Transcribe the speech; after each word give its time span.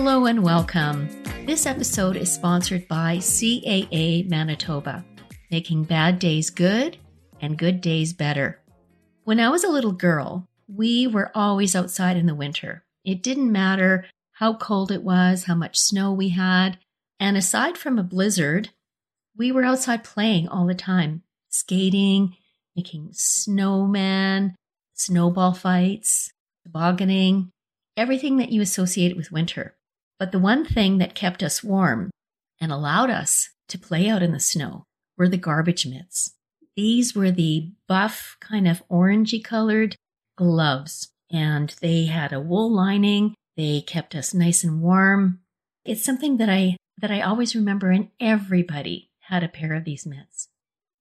Hello 0.00 0.26
and 0.26 0.44
welcome. 0.44 1.08
This 1.44 1.66
episode 1.66 2.14
is 2.14 2.30
sponsored 2.30 2.86
by 2.86 3.16
CAA 3.16 4.30
Manitoba, 4.30 5.04
making 5.50 5.84
bad 5.84 6.20
days 6.20 6.50
good 6.50 6.96
and 7.40 7.58
good 7.58 7.80
days 7.80 8.12
better. 8.12 8.62
When 9.24 9.40
I 9.40 9.48
was 9.48 9.64
a 9.64 9.68
little 9.68 9.90
girl, 9.90 10.46
we 10.68 11.08
were 11.08 11.32
always 11.34 11.74
outside 11.74 12.16
in 12.16 12.26
the 12.26 12.36
winter. 12.36 12.84
It 13.04 13.24
didn't 13.24 13.50
matter 13.50 14.06
how 14.34 14.54
cold 14.54 14.92
it 14.92 15.02
was, 15.02 15.44
how 15.44 15.56
much 15.56 15.76
snow 15.76 16.12
we 16.12 16.28
had. 16.28 16.78
And 17.18 17.36
aside 17.36 17.76
from 17.76 17.98
a 17.98 18.04
blizzard, 18.04 18.70
we 19.36 19.50
were 19.50 19.64
outside 19.64 20.04
playing 20.04 20.46
all 20.46 20.66
the 20.68 20.76
time, 20.76 21.22
skating, 21.48 22.36
making 22.76 23.08
snowmen, 23.14 24.54
snowball 24.94 25.54
fights, 25.54 26.32
tobogganing, 26.62 27.50
everything 27.96 28.36
that 28.36 28.52
you 28.52 28.62
associate 28.62 29.16
with 29.16 29.32
winter. 29.32 29.74
But 30.18 30.32
the 30.32 30.38
one 30.38 30.64
thing 30.64 30.98
that 30.98 31.14
kept 31.14 31.42
us 31.42 31.62
warm 31.62 32.10
and 32.60 32.72
allowed 32.72 33.10
us 33.10 33.50
to 33.68 33.78
play 33.78 34.08
out 34.08 34.22
in 34.22 34.32
the 34.32 34.40
snow 34.40 34.84
were 35.16 35.28
the 35.28 35.36
garbage 35.36 35.86
mitts. 35.86 36.34
These 36.76 37.14
were 37.14 37.30
the 37.30 37.72
buff, 37.86 38.36
kind 38.40 38.68
of 38.68 38.86
orangey 38.88 39.42
colored 39.42 39.96
gloves, 40.36 41.08
and 41.30 41.74
they 41.80 42.06
had 42.06 42.32
a 42.32 42.40
wool 42.40 42.70
lining. 42.72 43.34
They 43.56 43.80
kept 43.80 44.14
us 44.14 44.32
nice 44.32 44.62
and 44.62 44.80
warm. 44.80 45.40
It's 45.84 46.04
something 46.04 46.36
that 46.36 46.48
I 46.48 46.76
that 47.00 47.10
I 47.10 47.20
always 47.20 47.54
remember, 47.54 47.90
and 47.90 48.08
everybody 48.18 49.10
had 49.22 49.44
a 49.44 49.48
pair 49.48 49.74
of 49.74 49.84
these 49.84 50.06
mitts. 50.06 50.48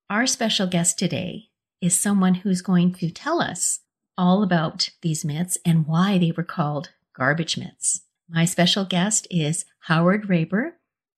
Our 0.10 0.28
special 0.28 0.68
guest 0.68 1.00
today 1.00 1.50
is 1.82 1.98
someone 1.98 2.36
who's 2.36 2.62
going 2.62 2.94
to 2.94 3.10
tell 3.10 3.42
us 3.42 3.80
all 4.18 4.44
about 4.44 4.90
these 5.02 5.26
mitts 5.26 5.58
and 5.66 5.88
why 5.88 6.18
they 6.18 6.32
were 6.32 6.44
called 6.44 6.92
garbage 7.16 7.58
mitts. 7.58 8.02
My 8.30 8.44
special 8.44 8.84
guest 8.84 9.26
is 9.32 9.64
Howard 9.84 10.28
Raber. 10.28 10.72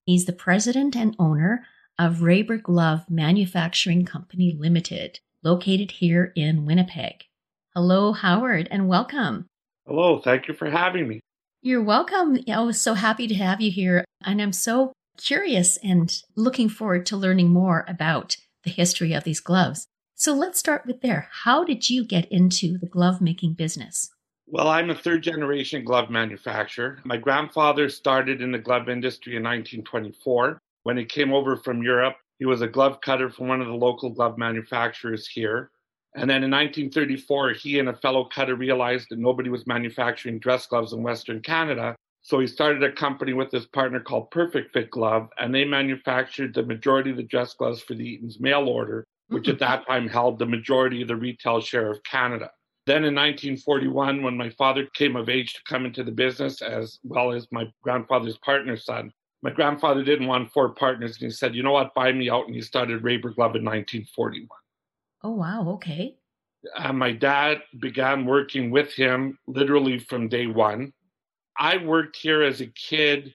He's 0.06 0.26
the 0.26 0.32
president 0.32 0.94
and 0.94 1.16
owner 1.18 1.66
of 1.98 2.18
Raber 2.18 2.62
Glove 2.62 3.04
Manufacturing 3.10 4.04
Company 4.04 4.56
Limited, 4.56 5.18
located 5.42 5.90
here 5.90 6.32
in 6.36 6.64
Winnipeg. 6.64 7.24
Hello, 7.74 8.12
Howard, 8.12 8.68
and 8.70 8.86
welcome. 8.86 9.46
Hello, 9.88 10.20
thank 10.20 10.46
you 10.46 10.54
for 10.54 10.70
having 10.70 11.08
me. 11.08 11.18
You're 11.62 11.82
welcome. 11.82 12.38
I 12.48 12.60
was 12.60 12.80
so 12.80 12.94
happy 12.94 13.26
to 13.26 13.34
have 13.34 13.60
you 13.60 13.72
here, 13.72 14.04
and 14.24 14.40
I'm 14.40 14.52
so 14.52 14.92
curious 15.18 15.78
and 15.78 16.16
looking 16.36 16.68
forward 16.68 17.06
to 17.06 17.16
learning 17.16 17.48
more 17.48 17.84
about 17.88 18.36
the 18.62 18.70
history 18.70 19.14
of 19.14 19.24
these 19.24 19.40
gloves. 19.40 19.84
So 20.14 20.32
let's 20.32 20.60
start 20.60 20.86
with 20.86 21.00
there. 21.00 21.28
How 21.42 21.64
did 21.64 21.90
you 21.90 22.04
get 22.04 22.30
into 22.30 22.78
the 22.78 22.86
glove 22.86 23.20
making 23.20 23.54
business? 23.54 24.10
Well, 24.52 24.66
I'm 24.66 24.90
a 24.90 24.96
third 24.96 25.22
generation 25.22 25.84
glove 25.84 26.10
manufacturer. 26.10 26.98
My 27.04 27.16
grandfather 27.16 27.88
started 27.88 28.42
in 28.42 28.50
the 28.50 28.58
glove 28.58 28.88
industry 28.88 29.36
in 29.36 29.44
1924. 29.44 30.58
When 30.82 30.96
he 30.96 31.04
came 31.04 31.32
over 31.32 31.56
from 31.56 31.84
Europe, 31.84 32.16
he 32.40 32.46
was 32.46 32.60
a 32.60 32.66
glove 32.66 33.00
cutter 33.00 33.30
for 33.30 33.46
one 33.46 33.60
of 33.60 33.68
the 33.68 33.74
local 33.74 34.10
glove 34.10 34.38
manufacturers 34.38 35.28
here. 35.28 35.70
And 36.16 36.28
then 36.28 36.42
in 36.42 36.50
1934, 36.50 37.52
he 37.52 37.78
and 37.78 37.90
a 37.90 37.94
fellow 37.94 38.24
cutter 38.24 38.56
realized 38.56 39.06
that 39.10 39.20
nobody 39.20 39.50
was 39.50 39.68
manufacturing 39.68 40.40
dress 40.40 40.66
gloves 40.66 40.92
in 40.92 41.04
Western 41.04 41.40
Canada. 41.42 41.94
So 42.22 42.40
he 42.40 42.48
started 42.48 42.82
a 42.82 42.90
company 42.90 43.34
with 43.34 43.52
his 43.52 43.66
partner 43.66 44.00
called 44.00 44.32
Perfect 44.32 44.72
Fit 44.72 44.90
Glove, 44.90 45.28
and 45.38 45.54
they 45.54 45.64
manufactured 45.64 46.54
the 46.54 46.64
majority 46.64 47.12
of 47.12 47.18
the 47.18 47.22
dress 47.22 47.54
gloves 47.54 47.82
for 47.82 47.94
the 47.94 48.04
Eaton's 48.04 48.40
mail 48.40 48.68
order, 48.68 49.04
which 49.28 49.46
hmm. 49.46 49.52
at 49.52 49.58
that 49.60 49.86
time 49.86 50.08
held 50.08 50.40
the 50.40 50.46
majority 50.46 51.02
of 51.02 51.08
the 51.08 51.14
retail 51.14 51.60
share 51.60 51.88
of 51.88 52.02
Canada. 52.02 52.50
Then 52.90 53.04
in 53.04 53.14
1941, 53.14 54.20
when 54.20 54.36
my 54.36 54.50
father 54.50 54.84
came 54.94 55.14
of 55.14 55.28
age 55.28 55.54
to 55.54 55.60
come 55.62 55.86
into 55.86 56.02
the 56.02 56.10
business, 56.10 56.60
as 56.60 56.98
well 57.04 57.30
as 57.30 57.46
my 57.52 57.72
grandfather's 57.84 58.36
partner's 58.38 58.84
son, 58.84 59.12
my 59.42 59.50
grandfather 59.52 60.02
didn't 60.02 60.26
want 60.26 60.50
four 60.50 60.70
partners, 60.70 61.12
and 61.12 61.30
he 61.30 61.30
said, 61.30 61.54
"You 61.54 61.62
know 61.62 61.70
what? 61.70 61.94
Buy 61.94 62.10
me 62.10 62.28
out." 62.28 62.46
And 62.46 62.54
he 62.56 62.60
started 62.60 63.04
Raber 63.04 63.32
Glove 63.32 63.54
in 63.54 63.64
1941. 63.64 64.48
Oh 65.22 65.30
wow! 65.30 65.68
Okay. 65.74 66.16
Uh, 66.74 66.92
my 66.92 67.12
dad 67.12 67.62
began 67.78 68.24
working 68.24 68.72
with 68.72 68.92
him 68.92 69.38
literally 69.46 70.00
from 70.00 70.26
day 70.26 70.48
one. 70.48 70.92
I 71.56 71.76
worked 71.76 72.16
here 72.16 72.42
as 72.42 72.60
a 72.60 72.66
kid 72.66 73.32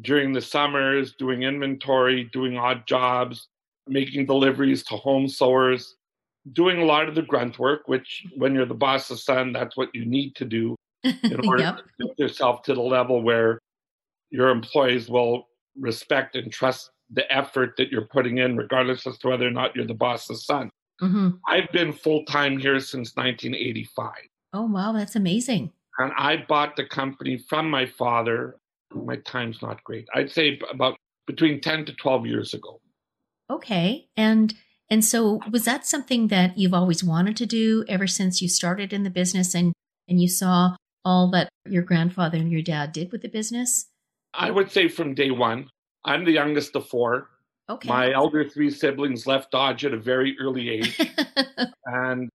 during 0.00 0.32
the 0.32 0.42
summers, 0.42 1.14
doing 1.14 1.44
inventory, 1.44 2.24
doing 2.32 2.58
odd 2.58 2.88
jobs, 2.88 3.50
making 3.86 4.26
deliveries 4.26 4.82
to 4.86 4.96
home 4.96 5.28
sewers 5.28 5.94
doing 6.52 6.78
a 6.78 6.84
lot 6.84 7.08
of 7.08 7.14
the 7.14 7.22
grunt 7.22 7.58
work, 7.58 7.82
which 7.86 8.24
when 8.36 8.54
you're 8.54 8.66
the 8.66 8.74
boss's 8.74 9.24
son, 9.24 9.52
that's 9.52 9.76
what 9.76 9.88
you 9.94 10.04
need 10.04 10.34
to 10.36 10.44
do 10.44 10.76
in 11.02 11.46
order 11.46 11.62
yep. 11.62 11.76
to 11.78 12.06
get 12.06 12.18
yourself 12.18 12.62
to 12.62 12.74
the 12.74 12.80
level 12.80 13.22
where 13.22 13.58
your 14.30 14.48
employees 14.48 15.08
will 15.08 15.48
respect 15.78 16.36
and 16.36 16.52
trust 16.52 16.90
the 17.10 17.30
effort 17.32 17.74
that 17.78 17.90
you're 17.90 18.06
putting 18.06 18.38
in, 18.38 18.56
regardless 18.56 19.06
as 19.06 19.18
to 19.18 19.28
whether 19.28 19.46
or 19.46 19.50
not 19.50 19.74
you're 19.76 19.86
the 19.86 19.94
boss's 19.94 20.44
son. 20.44 20.70
Mm-hmm. 21.00 21.30
I've 21.46 21.70
been 21.72 21.92
full 21.92 22.24
time 22.24 22.58
here 22.58 22.80
since 22.80 23.14
1985. 23.16 24.12
Oh, 24.54 24.62
wow, 24.62 24.92
that's 24.92 25.16
amazing. 25.16 25.72
And 25.98 26.12
I 26.16 26.44
bought 26.48 26.76
the 26.76 26.84
company 26.84 27.36
from 27.36 27.70
my 27.70 27.86
father. 27.86 28.56
My 28.94 29.16
time's 29.16 29.60
not 29.62 29.82
great. 29.84 30.08
I'd 30.14 30.30
say 30.30 30.58
about 30.70 30.96
between 31.26 31.60
10 31.60 31.86
to 31.86 31.92
12 31.92 32.26
years 32.26 32.54
ago. 32.54 32.80
Okay. 33.50 34.08
And 34.16 34.54
and 34.88 35.04
so 35.04 35.40
was 35.50 35.64
that 35.64 35.86
something 35.86 36.28
that 36.28 36.56
you've 36.58 36.74
always 36.74 37.02
wanted 37.02 37.36
to 37.38 37.46
do 37.46 37.84
ever 37.88 38.06
since 38.06 38.40
you 38.40 38.48
started 38.48 38.92
in 38.92 39.02
the 39.02 39.10
business 39.10 39.54
and, 39.54 39.72
and 40.08 40.20
you 40.20 40.28
saw 40.28 40.76
all 41.04 41.30
that 41.30 41.48
your 41.68 41.82
grandfather 41.82 42.38
and 42.38 42.52
your 42.52 42.62
dad 42.62 42.92
did 42.92 43.10
with 43.10 43.22
the 43.22 43.28
business? 43.28 43.86
I 44.34 44.50
would 44.50 44.70
say 44.70 44.88
from 44.88 45.14
day 45.14 45.30
one. 45.30 45.68
I'm 46.04 46.24
the 46.24 46.32
youngest 46.32 46.76
of 46.76 46.88
four. 46.88 47.30
Okay. 47.68 47.88
My 47.88 48.12
elder 48.12 48.48
three 48.48 48.70
siblings 48.70 49.26
left 49.26 49.50
Dodge 49.50 49.84
at 49.84 49.92
a 49.92 49.98
very 49.98 50.36
early 50.40 50.68
age. 50.70 51.00
and, 51.86 52.30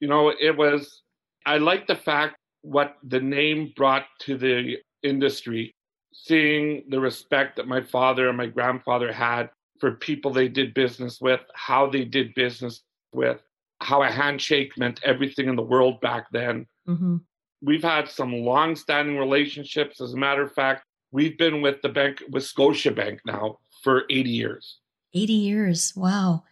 you 0.00 0.08
know, 0.08 0.28
it 0.28 0.54
was, 0.54 1.02
I 1.46 1.56
like 1.56 1.86
the 1.86 1.96
fact 1.96 2.36
what 2.60 2.96
the 3.02 3.20
name 3.20 3.72
brought 3.76 4.04
to 4.20 4.36
the 4.36 4.76
industry, 5.02 5.74
seeing 6.12 6.84
the 6.90 7.00
respect 7.00 7.56
that 7.56 7.66
my 7.66 7.80
father 7.80 8.28
and 8.28 8.36
my 8.36 8.46
grandfather 8.46 9.10
had 9.10 9.48
for 9.78 9.92
people 9.92 10.32
they 10.32 10.48
did 10.48 10.74
business 10.74 11.20
with, 11.20 11.40
how 11.54 11.88
they 11.88 12.04
did 12.04 12.34
business 12.34 12.82
with, 13.12 13.40
how 13.80 14.02
a 14.02 14.10
handshake 14.10 14.76
meant 14.78 15.00
everything 15.04 15.48
in 15.48 15.56
the 15.56 15.62
world 15.62 16.00
back 16.00 16.26
then. 16.32 16.66
Mm-hmm. 16.88 17.16
We've 17.62 17.82
had 17.82 18.08
some 18.08 18.32
long-standing 18.32 19.18
relationships. 19.18 20.00
As 20.00 20.12
a 20.12 20.16
matter 20.16 20.42
of 20.42 20.52
fact, 20.52 20.84
we've 21.12 21.36
been 21.38 21.62
with 21.62 21.80
the 21.82 21.88
bank 21.88 22.22
with 22.30 22.44
Scotiabank 22.44 23.20
now 23.24 23.58
for 23.82 24.04
80 24.10 24.30
years. 24.30 24.78
80 25.14 25.32
years. 25.32 25.92
Wow. 25.96 26.44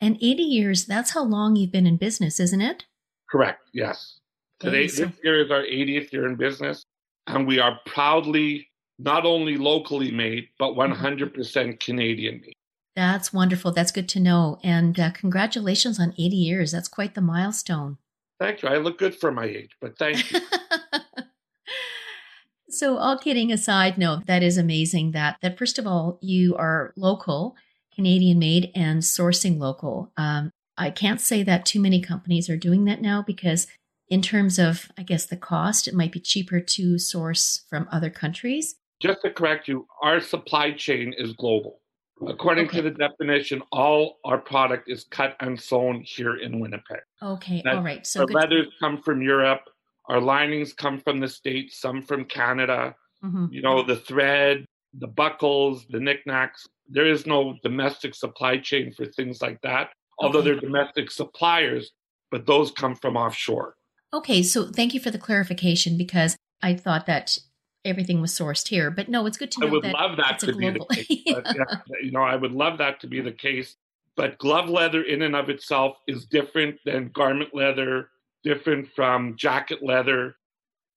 And 0.00 0.16
80 0.16 0.42
years, 0.42 0.86
that's 0.86 1.12
how 1.12 1.24
long 1.24 1.56
you've 1.56 1.72
been 1.72 1.86
in 1.86 1.96
business, 1.96 2.40
isn't 2.40 2.60
it? 2.60 2.84
Correct. 3.30 3.62
Yes. 3.72 4.18
Today, 4.58 4.88
so- 4.88 5.06
this 5.06 5.14
year 5.22 5.44
is 5.44 5.50
our 5.50 5.62
80th 5.62 6.12
year 6.12 6.26
in 6.26 6.36
business, 6.36 6.84
and 7.26 7.46
we 7.46 7.58
are 7.58 7.78
proudly 7.86 8.68
not 8.98 9.24
only 9.24 9.56
locally 9.56 10.10
made, 10.10 10.48
but 10.58 10.74
100% 10.74 11.32
mm-hmm. 11.32 11.70
Canadian 11.80 12.40
made. 12.42 12.54
That's 13.00 13.32
wonderful. 13.32 13.72
That's 13.72 13.92
good 13.92 14.10
to 14.10 14.20
know. 14.20 14.58
And 14.62 15.00
uh, 15.00 15.10
congratulations 15.12 15.98
on 15.98 16.12
80 16.18 16.36
years. 16.36 16.70
That's 16.70 16.86
quite 16.86 17.14
the 17.14 17.22
milestone. 17.22 17.96
Thank 18.38 18.60
you. 18.60 18.68
I 18.68 18.76
look 18.76 18.98
good 18.98 19.14
for 19.14 19.32
my 19.32 19.46
age, 19.46 19.70
but 19.80 19.96
thank 19.96 20.30
you. 20.30 20.40
so, 22.68 22.98
all 22.98 23.16
kidding 23.16 23.50
aside, 23.50 23.96
no, 23.96 24.20
that 24.26 24.42
is 24.42 24.58
amazing. 24.58 25.12
That 25.12 25.38
that 25.40 25.56
first 25.56 25.78
of 25.78 25.86
all, 25.86 26.18
you 26.20 26.54
are 26.56 26.92
local, 26.94 27.56
Canadian 27.94 28.38
made, 28.38 28.70
and 28.74 29.00
sourcing 29.00 29.58
local. 29.58 30.12
Um, 30.18 30.52
I 30.76 30.90
can't 30.90 31.22
say 31.22 31.42
that 31.42 31.64
too 31.64 31.80
many 31.80 32.02
companies 32.02 32.50
are 32.50 32.58
doing 32.58 32.84
that 32.84 33.00
now 33.00 33.24
because, 33.26 33.66
in 34.10 34.20
terms 34.20 34.58
of, 34.58 34.90
I 34.98 35.04
guess, 35.04 35.24
the 35.24 35.38
cost, 35.38 35.88
it 35.88 35.94
might 35.94 36.12
be 36.12 36.20
cheaper 36.20 36.60
to 36.60 36.98
source 36.98 37.62
from 37.70 37.88
other 37.90 38.10
countries. 38.10 38.76
Just 39.00 39.22
to 39.22 39.30
correct 39.30 39.68
you, 39.68 39.86
our 40.02 40.20
supply 40.20 40.72
chain 40.72 41.14
is 41.16 41.32
global. 41.32 41.79
According 42.26 42.66
Okay. 42.66 42.78
to 42.78 42.82
the 42.82 42.90
definition, 42.90 43.62
all 43.72 44.18
our 44.24 44.38
product 44.38 44.88
is 44.90 45.04
cut 45.04 45.36
and 45.40 45.58
sewn 45.60 46.02
here 46.02 46.36
in 46.36 46.60
Winnipeg. 46.60 47.00
Okay, 47.22 47.62
That- 47.64 47.76
all 47.76 47.82
right. 47.82 48.06
So 48.06 48.20
our 48.20 48.26
good. 48.26 48.34
leathers 48.34 48.66
come 48.78 49.00
from 49.02 49.22
Europe. 49.22 49.62
Our 50.08 50.20
linings 50.20 50.72
come 50.72 50.98
from 50.98 51.20
the 51.20 51.28
States, 51.28 51.78
some 51.80 52.02
from 52.02 52.24
Canada. 52.24 52.94
Mhm. 53.22 53.52
You 53.52 53.62
know, 53.62 53.82
the 53.82 53.96
thread, 53.96 54.66
the 54.92 55.06
buckles, 55.06 55.86
the 55.88 56.00
knickknacks. 56.00 56.66
There 56.88 57.06
is 57.06 57.26
no 57.26 57.56
domestic 57.62 58.14
supply 58.14 58.58
chain 58.58 58.92
for 58.92 59.06
things 59.06 59.40
like 59.40 59.60
that, 59.62 59.92
although 60.18 60.40
Okay. 60.40 60.50
they're 60.50 60.60
domestic 60.60 61.10
suppliers, 61.10 61.92
but 62.30 62.46
those 62.46 62.70
come 62.72 62.96
from 62.96 63.16
offshore. 63.16 63.76
Okay, 64.12 64.42
so 64.42 64.66
thank 64.72 64.92
you 64.92 65.00
for 65.00 65.10
the 65.10 65.18
clarification 65.18 65.96
because 65.96 66.36
I 66.62 66.74
thought 66.74 67.06
that 67.06 67.38
everything 67.84 68.20
was 68.20 68.32
sourced 68.32 68.68
here, 68.68 68.90
but 68.90 69.08
no, 69.08 69.26
it's 69.26 69.36
good 69.38 69.50
to 69.52 69.60
know. 69.60 69.66
I 69.66 69.70
would 69.70 69.84
that 69.84 69.94
love 69.94 70.16
that 70.18 70.38
to 70.40 70.46
be 70.46 70.52
the 70.70 70.78
global. 70.78 70.86
case. 70.86 71.22
But, 71.26 71.46
yeah, 71.56 71.96
you 72.02 72.10
know, 72.10 72.22
I 72.22 72.36
would 72.36 72.52
love 72.52 72.78
that 72.78 73.00
to 73.00 73.06
be 73.06 73.20
the 73.20 73.32
case. 73.32 73.76
But 74.16 74.38
glove 74.38 74.68
leather 74.68 75.02
in 75.02 75.22
and 75.22 75.34
of 75.34 75.48
itself 75.48 75.96
is 76.06 76.26
different 76.26 76.78
than 76.84 77.08
garment 77.14 77.54
leather, 77.54 78.10
different 78.44 78.88
from 78.94 79.36
jacket 79.36 79.82
leather. 79.82 80.36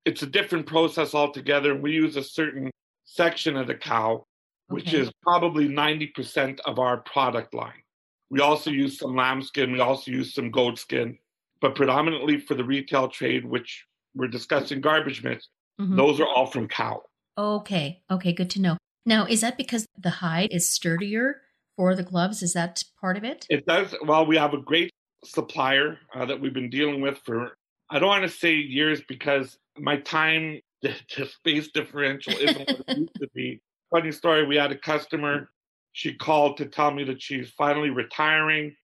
It's 0.05 0.23
a 0.23 0.27
different 0.27 0.65
process 0.65 1.13
altogether. 1.13 1.75
We 1.75 1.91
use 1.93 2.17
a 2.17 2.23
certain 2.23 2.69
section 3.05 3.55
of 3.55 3.67
the 3.67 3.75
cow, 3.75 4.25
which 4.67 4.87
Okay. 4.89 4.99
is 4.99 5.11
probably 5.21 5.67
90% 5.69 6.59
of 6.65 6.79
our 6.79 6.97
product 6.97 7.53
line. 7.53 7.81
We 8.29 8.41
also 8.41 8.71
use 8.71 8.97
some 8.97 9.15
lambskin, 9.15 9.71
we 9.71 9.79
also 9.79 10.09
use 10.11 10.33
some 10.33 10.49
goat 10.49 10.79
skin, 10.79 11.17
but 11.61 11.75
predominantly 11.75 12.39
for 12.39 12.55
the 12.55 12.63
retail 12.63 13.07
trade, 13.07 13.45
which 13.45 13.85
we're 14.15 14.27
discussing 14.27 14.81
garbage 14.81 15.23
mitts, 15.23 15.49
Mhm. 15.79 15.95
those 15.95 16.19
are 16.19 16.27
all 16.27 16.45
from 16.45 16.67
cow. 16.67 17.03
Okay, 17.37 18.01
okay, 18.11 18.33
good 18.33 18.49
to 18.51 18.61
know. 18.61 18.77
Now, 19.05 19.25
is 19.25 19.41
that 19.41 19.57
because 19.57 19.85
the 19.97 20.09
hide 20.09 20.49
is 20.51 20.69
sturdier 20.69 21.41
for 21.75 21.95
the 21.95 22.03
gloves? 22.03 22.43
Is 22.43 22.53
that 22.53 22.83
part 22.99 23.17
of 23.17 23.23
it? 23.23 23.45
It 23.49 23.65
does. 23.65 23.95
Well, 24.05 24.25
we 24.25 24.37
have 24.37 24.53
a 24.53 24.61
great 24.61 24.91
supplier 25.25 25.97
uh, 26.15 26.25
that 26.25 26.39
we've 26.39 26.53
been 26.53 26.69
dealing 26.69 27.01
with 27.01 27.17
for, 27.25 27.57
I 27.89 27.99
don't 27.99 28.09
want 28.09 28.23
to 28.23 28.29
say 28.29 28.55
years 28.55 29.01
because 29.07 29.57
my 29.77 29.97
time 29.97 30.59
to 31.09 31.25
space 31.25 31.69
differential 31.71 32.37
isn't 32.37 32.67
what 32.67 32.79
it 32.87 32.97
used 32.97 33.19
to 33.21 33.27
be. 33.33 33.61
Funny 33.91 34.11
story 34.11 34.45
we 34.45 34.55
had 34.55 34.71
a 34.71 34.77
customer, 34.77 35.49
she 35.91 36.15
called 36.15 36.57
to 36.57 36.65
tell 36.65 36.91
me 36.91 37.03
that 37.03 37.21
she's 37.21 37.51
finally 37.51 37.91
retiring. 37.91 38.75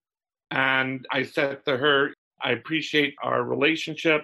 And 0.51 1.05
I 1.11 1.23
said 1.23 1.65
to 1.65 1.77
her, 1.77 2.13
I 2.41 2.51
appreciate 2.51 3.15
our 3.23 3.43
relationship 3.43 4.21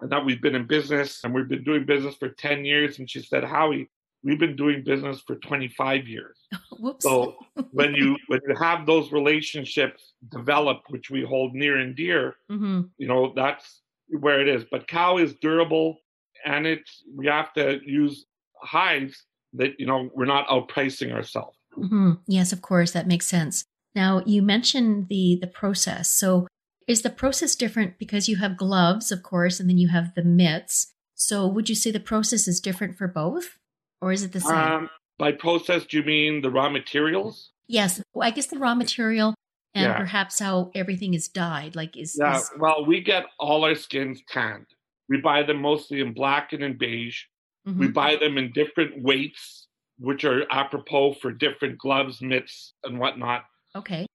and 0.00 0.10
that 0.10 0.24
we've 0.24 0.40
been 0.40 0.54
in 0.54 0.66
business 0.66 1.22
and 1.24 1.34
we've 1.34 1.48
been 1.48 1.64
doing 1.64 1.84
business 1.84 2.14
for 2.14 2.28
10 2.28 2.64
years. 2.64 2.98
And 2.98 3.10
she 3.10 3.20
said, 3.20 3.44
Howie, 3.44 3.90
we've 4.22 4.38
been 4.38 4.56
doing 4.56 4.84
business 4.84 5.20
for 5.26 5.36
25 5.36 6.06
years. 6.06 6.36
Whoops. 6.78 7.04
So 7.04 7.36
when 7.72 7.94
you 7.94 8.16
when 8.28 8.40
you 8.48 8.54
have 8.56 8.86
those 8.86 9.12
relationships 9.12 10.14
develop, 10.30 10.82
which 10.88 11.10
we 11.10 11.24
hold 11.24 11.54
near 11.54 11.78
and 11.78 11.94
dear, 11.94 12.36
hmm 12.48 12.82
you 12.96 13.08
know 13.08 13.32
that's 13.34 13.82
where 14.08 14.40
it 14.40 14.48
is. 14.48 14.64
But 14.70 14.88
cow 14.88 15.18
is 15.18 15.34
durable, 15.34 15.98
and 16.44 16.66
it's 16.66 17.02
we 17.14 17.26
have 17.26 17.52
to 17.54 17.80
use 17.84 18.26
hives 18.62 19.24
that 19.54 19.78
you 19.78 19.86
know 19.86 20.10
we're 20.14 20.24
not 20.24 20.46
outpricing 20.48 21.12
ourselves. 21.12 21.56
hmm 21.74 22.12
Yes, 22.26 22.52
of 22.52 22.62
course, 22.62 22.92
that 22.92 23.06
makes 23.06 23.26
sense. 23.26 23.64
Now, 23.94 24.22
you 24.26 24.42
mentioned 24.42 25.08
the 25.08 25.38
the 25.40 25.46
process. 25.46 26.08
So, 26.08 26.46
is 26.88 27.02
the 27.02 27.10
process 27.10 27.54
different 27.54 27.98
because 27.98 28.28
you 28.28 28.36
have 28.36 28.56
gloves, 28.56 29.12
of 29.12 29.22
course, 29.22 29.60
and 29.60 29.68
then 29.68 29.78
you 29.78 29.88
have 29.88 30.14
the 30.14 30.24
mitts? 30.24 30.92
So, 31.14 31.46
would 31.46 31.68
you 31.68 31.74
say 31.74 31.90
the 31.90 32.00
process 32.00 32.48
is 32.48 32.60
different 32.60 32.96
for 32.96 33.06
both, 33.08 33.58
or 34.00 34.12
is 34.12 34.22
it 34.24 34.32
the 34.32 34.40
same? 34.40 34.56
Um, 34.56 34.90
by 35.18 35.32
process, 35.32 35.84
do 35.84 35.98
you 35.98 36.02
mean 36.04 36.42
the 36.42 36.50
raw 36.50 36.68
materials? 36.70 37.50
yes, 37.70 38.00
well, 38.14 38.26
I 38.26 38.30
guess 38.30 38.46
the 38.46 38.58
raw 38.58 38.74
material 38.74 39.34
and 39.74 39.84
Yeah. 39.84 39.98
perhaps 39.98 40.38
how 40.40 40.70
everything 40.74 41.12
is 41.12 41.28
dyed. 41.28 41.76
Like, 41.76 41.96
is, 41.98 42.16
Yeah. 42.18 42.38
is 42.38 42.50
Well, 42.58 42.86
we 42.86 43.02
get 43.02 43.26
all 43.38 43.64
our 43.64 43.74
skins 43.74 44.22
tanned. 44.28 44.66
We 45.10 45.20
buy 45.20 45.42
them 45.42 45.60
mostly 45.60 46.00
in 46.00 46.14
black 46.14 46.52
and 46.54 46.62
in 46.62 46.78
beige. 46.78 47.24
Mhm. 47.66 47.76
We 47.78 47.88
buy 47.88 48.16
them 48.16 48.38
in 48.38 48.52
different 48.52 49.02
weights, 49.02 49.66
which 49.98 50.24
are 50.24 50.46
apropos 50.50 51.14
for 51.20 51.30
different 51.32 51.76
gloves, 51.78 52.22
mitts, 52.22 52.72
and 52.84 52.98
whatnot. 52.98 53.44
okay? 53.74 54.06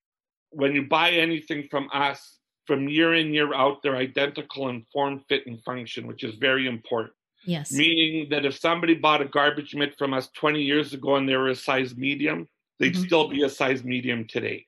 when 0.56 0.74
you 0.76 0.84
buy 0.88 1.10
anything 1.12 1.68
from 1.70 1.90
us, 1.94 2.40
from 2.66 2.88
year 2.88 3.14
in, 3.16 3.34
year 3.34 3.54
out, 3.54 3.82
they're 3.82 3.96
identical 3.96 4.70
in 4.70 4.86
form, 4.92 5.20
fit, 5.28 5.46
and 5.48 5.62
function, 5.64 6.08
which 6.08 6.24
is 6.24 6.36
very 6.36 6.68
important. 6.68 7.14
Yes. 7.46 7.72
Meaning 7.74 8.30
that 8.30 8.46
if 8.46 8.58
somebody 8.58 8.96
bought 8.96 9.22
a 9.22 9.26
garbage 9.26 9.76
mitt 9.76 9.98
from 9.98 10.14
us 10.14 10.30
20 10.30 10.62
years 10.62 10.94
ago 10.94 11.16
and 11.18 11.28
they 11.28 11.36
were 11.36 11.50
a 11.50 11.56
size 11.56 11.96
medium, 11.98 12.48
they'd 12.80 12.94
Mhm. 12.96 13.06
still 13.06 13.28
be 13.28 13.44
a 13.44 13.50
size 13.50 13.84
medium 13.84 14.26
today. 14.26 14.66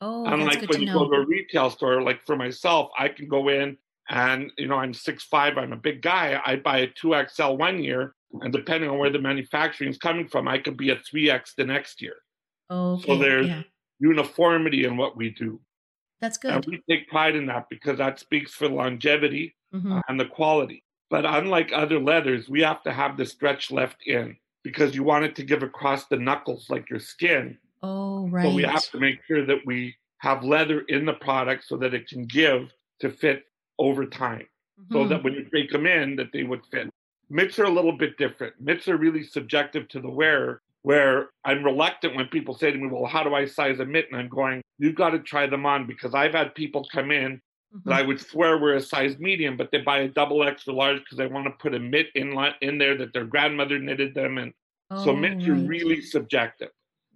oh, 0.00 0.22
that's 0.22 0.34
Unlike 0.34 0.70
when 0.70 0.80
you 0.82 0.86
know. 0.86 0.98
go 1.06 1.10
to 1.10 1.16
a 1.22 1.26
retail 1.26 1.70
store, 1.70 2.00
like 2.02 2.24
for 2.24 2.36
myself, 2.36 2.88
I 2.96 3.08
can 3.08 3.26
go 3.26 3.48
in 3.48 3.76
and, 4.08 4.52
you 4.56 4.68
know, 4.68 4.76
I'm 4.76 4.94
6'5, 4.94 5.58
I'm 5.58 5.72
a 5.72 5.76
big 5.76 6.02
guy. 6.02 6.40
I 6.46 6.54
buy 6.54 6.78
a 6.78 6.86
2XL 6.86 7.56
one 7.58 7.82
year, 7.82 8.14
and 8.42 8.52
depending 8.52 8.88
on 8.90 8.98
where 8.98 9.10
the 9.10 9.18
manufacturing 9.18 9.90
is 9.90 9.98
coming 9.98 10.28
from, 10.28 10.46
I 10.46 10.58
could 10.58 10.76
be 10.76 10.90
a 10.90 10.96
3X 10.96 11.54
the 11.56 11.64
next 11.64 12.00
year. 12.00 12.14
okay. 12.70 13.06
So 13.06 13.16
there's- 13.18 13.46
yeah, 13.48 13.62
Uniformity 14.00 14.84
in 14.84 14.96
what 14.96 15.16
we 15.16 15.30
do. 15.30 15.60
That's 16.20 16.38
good. 16.38 16.52
And 16.52 16.64
we 16.66 16.82
take 16.88 17.08
pride 17.08 17.36
in 17.36 17.46
that 17.46 17.68
because 17.68 17.98
that 17.98 18.18
speaks 18.18 18.52
for 18.52 18.68
longevity 18.68 19.54
hmm 19.72 19.98
and 20.08 20.18
the 20.18 20.24
quality. 20.26 20.82
But 21.10 21.24
unlike 21.24 21.72
other 21.72 21.98
leathers, 21.98 22.48
we 22.48 22.60
have 22.62 22.82
to 22.82 22.92
have 22.92 23.16
the 23.16 23.24
stretch 23.26 23.70
left 23.70 24.06
in 24.06 24.36
because 24.62 24.94
you 24.94 25.02
want 25.02 25.24
it 25.24 25.34
to 25.36 25.42
give 25.42 25.62
across 25.62 26.06
the 26.06 26.16
knuckles 26.16 26.68
like 26.68 26.90
your 26.90 27.00
skin. 27.00 27.58
Oh, 27.82 28.28
right. 28.28 28.44
So 28.44 28.54
we 28.54 28.62
have 28.62 28.90
to 28.90 28.98
make 28.98 29.20
sure 29.26 29.46
that 29.46 29.64
we 29.64 29.96
have 30.18 30.44
leather 30.44 30.80
in 30.82 31.06
the 31.06 31.14
product 31.14 31.64
so 31.66 31.76
that 31.78 31.94
it 31.94 32.08
can 32.08 32.24
give 32.24 32.72
to 33.00 33.10
fit 33.10 33.44
over 33.78 34.04
time. 34.04 34.46
So 34.92 35.04
Mhm. 35.04 35.08
that 35.10 35.22
when 35.24 35.34
you 35.34 35.44
break 35.50 35.70
them 35.70 35.86
in, 35.86 36.16
that 36.16 36.32
they 36.32 36.44
would 36.44 36.64
fit. 36.66 36.90
Mitts 37.30 37.58
are 37.58 37.64
a 37.64 37.70
little 37.70 37.92
bit 37.96 38.16
different. 38.16 38.60
Mitts 38.60 38.88
are 38.88 38.96
really 38.96 39.22
subjective 39.22 39.88
to 39.88 40.00
the 40.00 40.10
wearer, 40.10 40.62
where 40.82 41.30
I'm 41.44 41.64
reluctant 41.64 42.14
when 42.16 42.26
people 42.26 42.54
say 42.54 42.70
to 42.70 42.78
me, 42.78 42.88
Well, 42.88 43.06
how 43.06 43.22
do 43.22 43.34
I 43.34 43.46
size 43.46 43.78
a 43.80 43.84
mitt? 43.84 44.06
And 44.10 44.20
I'm 44.20 44.28
going, 44.28 44.62
You've 44.78 44.94
got 44.94 45.10
to 45.10 45.18
try 45.18 45.46
them 45.46 45.66
on 45.66 45.86
because 45.86 46.14
I've 46.14 46.32
had 46.34 46.54
people 46.54 46.86
come 46.92 47.10
in 47.10 47.40
Mhm. 47.74 47.82
that 47.84 47.94
I 47.94 48.02
would 48.02 48.20
swear 48.20 48.58
were 48.58 48.74
a 48.74 48.80
size 48.80 49.18
medium, 49.18 49.56
but 49.56 49.70
they 49.70 49.78
buy 49.82 49.98
a 49.98 50.08
double 50.08 50.42
extra 50.46 50.72
large 50.72 50.98
because 51.00 51.18
they 51.18 51.26
want 51.26 51.46
to 51.46 51.52
put 51.52 51.74
a 51.74 51.78
mitt 51.78 52.08
in 52.14 52.32
in 52.62 52.78
there 52.78 52.96
that 52.96 53.12
their 53.12 53.26
grandmother 53.26 53.78
knitted 53.78 54.14
them, 54.14 54.38
and 54.38 54.52
so 54.94 55.10
Oh, 55.10 55.16
mitts 55.16 55.46
are 55.48 55.54
really 55.54 56.00
subjective. 56.00 56.70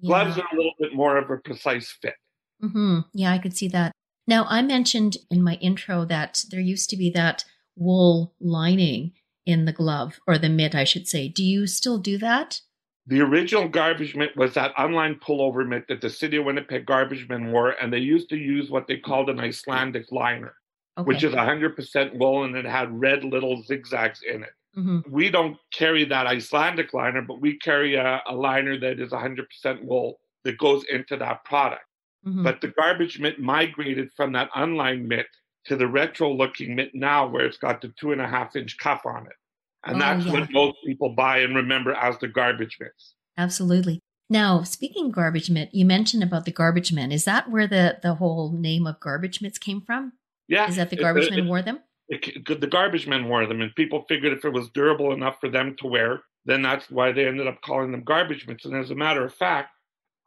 Gloves 0.05 0.37
are 0.39 0.49
a 0.53 0.57
little 0.57 0.75
bit 0.79 0.95
more 0.95 1.17
of 1.17 1.31
a 1.31 1.39
precise 1.39 1.91
fit. 2.03 2.15
hmm 2.61 3.01
Yeah, 3.13 3.33
I 3.33 3.39
could 3.39 3.57
see 3.57 3.69
that. 3.69 3.93
Now, 4.27 4.45
I 4.49 4.63
mentioned 4.63 5.17
in 5.31 5.43
my 5.43 5.55
intro 5.55 6.05
that 6.05 6.45
there 6.51 6.61
used 6.61 6.91
to 6.91 6.97
be 6.97 7.11
that 7.11 7.45
wool 7.77 8.35
lining 8.41 9.13
in 9.47 9.65
the 9.65 9.73
glove 9.73 10.21
or 10.27 10.39
the 10.39 10.49
mitt, 10.49 10.75
I 10.75 10.85
should 10.85 11.09
say. 11.09 11.29
Do 11.29 11.43
you 11.45 11.67
still 11.67 11.99
do 11.99 12.19
that? 12.19 12.61
The 13.07 13.21
original 13.21 13.69
garbage 13.69 14.15
mitt 14.15 14.37
was 14.37 14.55
that 14.55 14.73
unlined 14.79 15.21
pullover 15.21 15.67
mitt 15.67 15.89
that 15.89 16.01
the 16.01 16.11
city 16.11 16.37
of 16.37 16.45
Winnipeg 16.45 16.87
garbage 16.87 17.29
men 17.29 17.51
wore, 17.53 17.71
and 17.71 17.93
they 17.93 17.99
used 17.99 18.29
to 18.31 18.37
use 18.37 18.71
what 18.71 18.87
they 18.87 18.97
called 18.99 19.29
an 19.31 19.41
Icelandic 19.41 20.11
liner, 20.13 20.55
Okay. 20.99 21.07
which 21.09 21.25
is 21.25 21.33
100% 21.35 22.15
wool 22.15 22.45
and 22.45 22.55
it 22.57 22.65
had 22.65 22.93
red 23.01 23.25
little 23.25 23.63
zigzags 23.63 24.21
in 24.23 24.43
it. 24.45 24.53
hmm 24.75 25.01
We 25.09 25.31
don't 25.31 25.59
carry 25.73 26.05
that 26.05 26.27
Icelandic 26.27 26.93
liner, 26.95 27.23
but 27.23 27.41
we 27.41 27.59
carry 27.59 27.95
a, 27.97 28.23
a 28.27 28.35
liner 28.35 28.79
that 28.79 29.01
is 29.01 29.13
100% 29.13 29.83
wool 29.85 30.21
that 30.45 30.59
goes 30.59 30.85
into 30.85 31.17
that 31.17 31.45
product. 31.45 31.85
hmm 32.25 32.43
But 32.45 32.61
the 32.61 32.69
garbage 32.69 33.19
mitt 33.21 33.41
migrated 33.41 34.11
from 34.17 34.33
that 34.33 34.51
unlined 34.55 35.09
mitt 35.09 35.27
to 35.67 35.77
the 35.77 35.87
retro 35.89 36.33
looking 36.33 36.75
mitt 36.77 36.95
now, 36.95 37.27
where 37.27 37.47
it's 37.47 37.59
got 37.59 37.81
the 37.81 37.93
two 37.99 38.13
and 38.13 38.21
a 38.21 38.29
half 38.29 38.55
inch 38.57 38.79
cuff 38.79 39.03
on 39.07 39.27
it. 39.27 39.37
And 39.85 39.97
Oh, 39.97 39.99
that's 39.99 40.25
yeah. 40.27 40.33
what 40.33 40.51
most 40.53 40.77
people 40.87 41.11
buy 41.11 41.39
and 41.39 41.55
remember 41.57 41.93
as 41.93 42.19
the 42.19 42.29
garbage 42.29 42.79
mitts. 42.81 43.15
Absolutely. 43.37 44.01
Now, 44.31 44.63
speaking 44.63 45.07
of 45.07 45.13
garbage 45.13 45.51
mitt, 45.51 45.75
you 45.75 45.85
mentioned 45.85 46.23
about 46.23 46.45
the 46.45 46.53
garbage 46.53 46.93
men. 46.93 47.13
Is 47.13 47.25
that 47.25 47.51
where 47.51 47.67
the, 47.67 47.99
the 48.03 48.15
whole 48.15 48.53
name 48.53 48.87
of 48.87 49.01
garbage 49.01 49.43
mitts 49.43 49.59
came 49.59 49.81
from? 49.81 50.13
Yeah. 50.49 50.69
Is 50.69 50.77
that 50.77 50.91
the 50.91 50.97
garbage 50.97 51.27
it- 51.27 51.31
men 51.31 51.41
it- 51.41 51.49
wore 51.49 51.63
them? 51.63 51.81
it- 52.09 52.61
the 52.61 52.67
garbage 52.67 53.07
men 53.07 53.29
wore 53.29 53.47
them, 53.47 53.61
and 53.61 53.75
people 53.75 54.05
figured 54.09 54.33
if 54.33 54.45
it 54.45 54.53
was 54.53 54.69
durable 54.71 55.13
enough 55.13 55.37
for 55.41 55.49
them 55.49 55.75
to 55.79 55.87
wear, 55.87 56.23
then 56.45 56.63
that's 56.63 56.91
why 56.91 57.13
they 57.13 57.27
ended 57.27 57.47
up 57.47 57.61
calling 57.63 57.91
them 57.93 58.03
garbage 58.05 58.47
mitts. 58.47 58.65
And 58.65 58.75
as 58.77 58.91
a 58.91 58.95
matter 58.95 59.25
of 59.25 59.35
fact, 59.35 59.71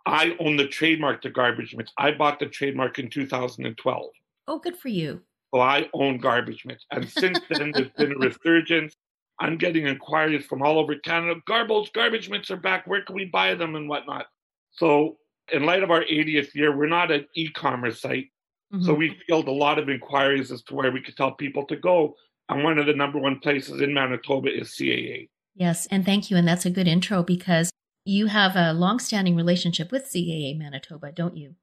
I 0.06 0.36
own 0.40 0.56
the 0.58 0.68
trademark 0.68 1.22
to 1.24 1.30
garbage 1.30 1.76
mitts. 1.76 1.92
I 1.98 2.12
bought 2.12 2.40
the 2.40 2.46
trademark 2.48 3.00
in 3.00 3.10
2012. 3.10 4.04
Oh, 4.48 4.60
good 4.60 4.78
for 4.78 4.90
you. 4.90 5.22
So 5.54 5.62
I 5.62 5.90
own 5.94 6.18
Garbage 6.18 6.64
Mitts. 6.66 6.86
And 6.92 7.10
since 7.10 7.40
then, 7.50 7.72
there's 7.74 7.90
been 7.98 8.12
a 8.12 8.16
resurgence. 8.20 8.96
I'm 9.40 9.58
getting 9.58 9.88
inquiries 9.88 10.46
from 10.46 10.62
all 10.62 10.80
over 10.80 10.96
Canada. 10.96 11.40
Garbage, 11.46 11.92
garbage 11.94 12.30
mitts 12.30 12.52
are 12.52 12.58
back. 12.58 12.88
Where 12.88 13.04
can 13.04 13.16
we 13.16 13.26
buy 13.26 13.56
them 13.56 13.76
and 13.76 13.90
whatnot? 13.90 14.28
So, 14.72 15.18
in 15.52 15.64
light 15.64 15.84
of 15.84 15.92
our 15.92 16.04
80th 16.04 16.56
year, 16.56 16.76
we're 16.76 16.88
not 16.88 17.12
an 17.12 17.26
e 17.36 17.50
commerce 17.52 18.02
site. 18.02 18.28
Mm-hmm. 18.74 18.86
So, 18.86 18.94
we 18.94 19.18
field 19.28 19.48
a 19.48 19.52
lot 19.52 19.80
of 19.80 19.90
inquiries 19.90 20.52
as 20.52 20.62
to 20.64 20.76
where 20.76 20.92
we 20.92 21.02
could 21.02 21.18
tell 21.18 21.32
people 21.32 21.66
to 21.68 21.76
go. 21.76 22.16
And 22.50 22.64
one 22.64 22.78
of 22.78 22.86
the 22.86 22.94
number 22.94 23.20
one 23.20 23.40
places 23.40 23.82
in 23.82 23.94
Manitoba 23.94 24.50
is 24.50 24.70
CAA. 24.70 25.30
Yes. 25.56 25.88
And 25.88 26.06
thank 26.06 26.30
you. 26.30 26.38
And 26.38 26.48
that's 26.48 26.66
a 26.66 26.70
good 26.70 26.88
intro 26.88 27.24
because 27.24 27.72
you 28.06 28.28
have 28.28 28.56
a 28.56 28.74
long-standing 28.74 29.36
relationship 29.36 29.92
with 29.92 30.04
CAA 30.04 30.58
Manitoba, 30.58 31.12
don't 31.12 31.36
you? 31.36 31.56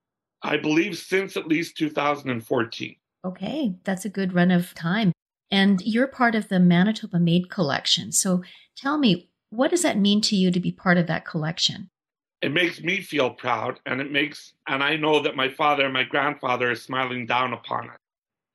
I 0.42 0.56
believe 0.56 0.98
since 0.98 1.36
at 1.36 1.46
least 1.46 1.76
2014. 1.76 2.96
Okay, 3.24 3.74
that's 3.84 4.04
a 4.04 4.08
good 4.08 4.32
run 4.32 4.50
of 4.50 4.74
time. 4.74 5.12
And 5.52 5.80
you're 5.82 6.08
part 6.08 6.34
of 6.34 6.48
the 6.48 6.58
Manitoba 6.58 7.20
Made 7.20 7.50
collection. 7.50 8.10
So 8.10 8.42
tell 8.76 8.98
me, 8.98 9.30
what 9.50 9.70
does 9.70 9.82
that 9.82 9.98
mean 9.98 10.20
to 10.22 10.34
you 10.34 10.50
to 10.50 10.58
be 10.58 10.72
part 10.72 10.98
of 10.98 11.06
that 11.06 11.24
collection? 11.24 11.90
It 12.40 12.52
makes 12.52 12.80
me 12.80 13.00
feel 13.00 13.30
proud, 13.30 13.78
and 13.86 14.00
it 14.00 14.10
makes, 14.10 14.54
and 14.66 14.82
I 14.82 14.96
know 14.96 15.22
that 15.22 15.36
my 15.36 15.48
father 15.48 15.84
and 15.84 15.92
my 15.92 16.02
grandfather 16.02 16.72
are 16.72 16.76
smiling 16.76 17.26
down 17.26 17.52
upon 17.52 17.84
it. 17.84 18.00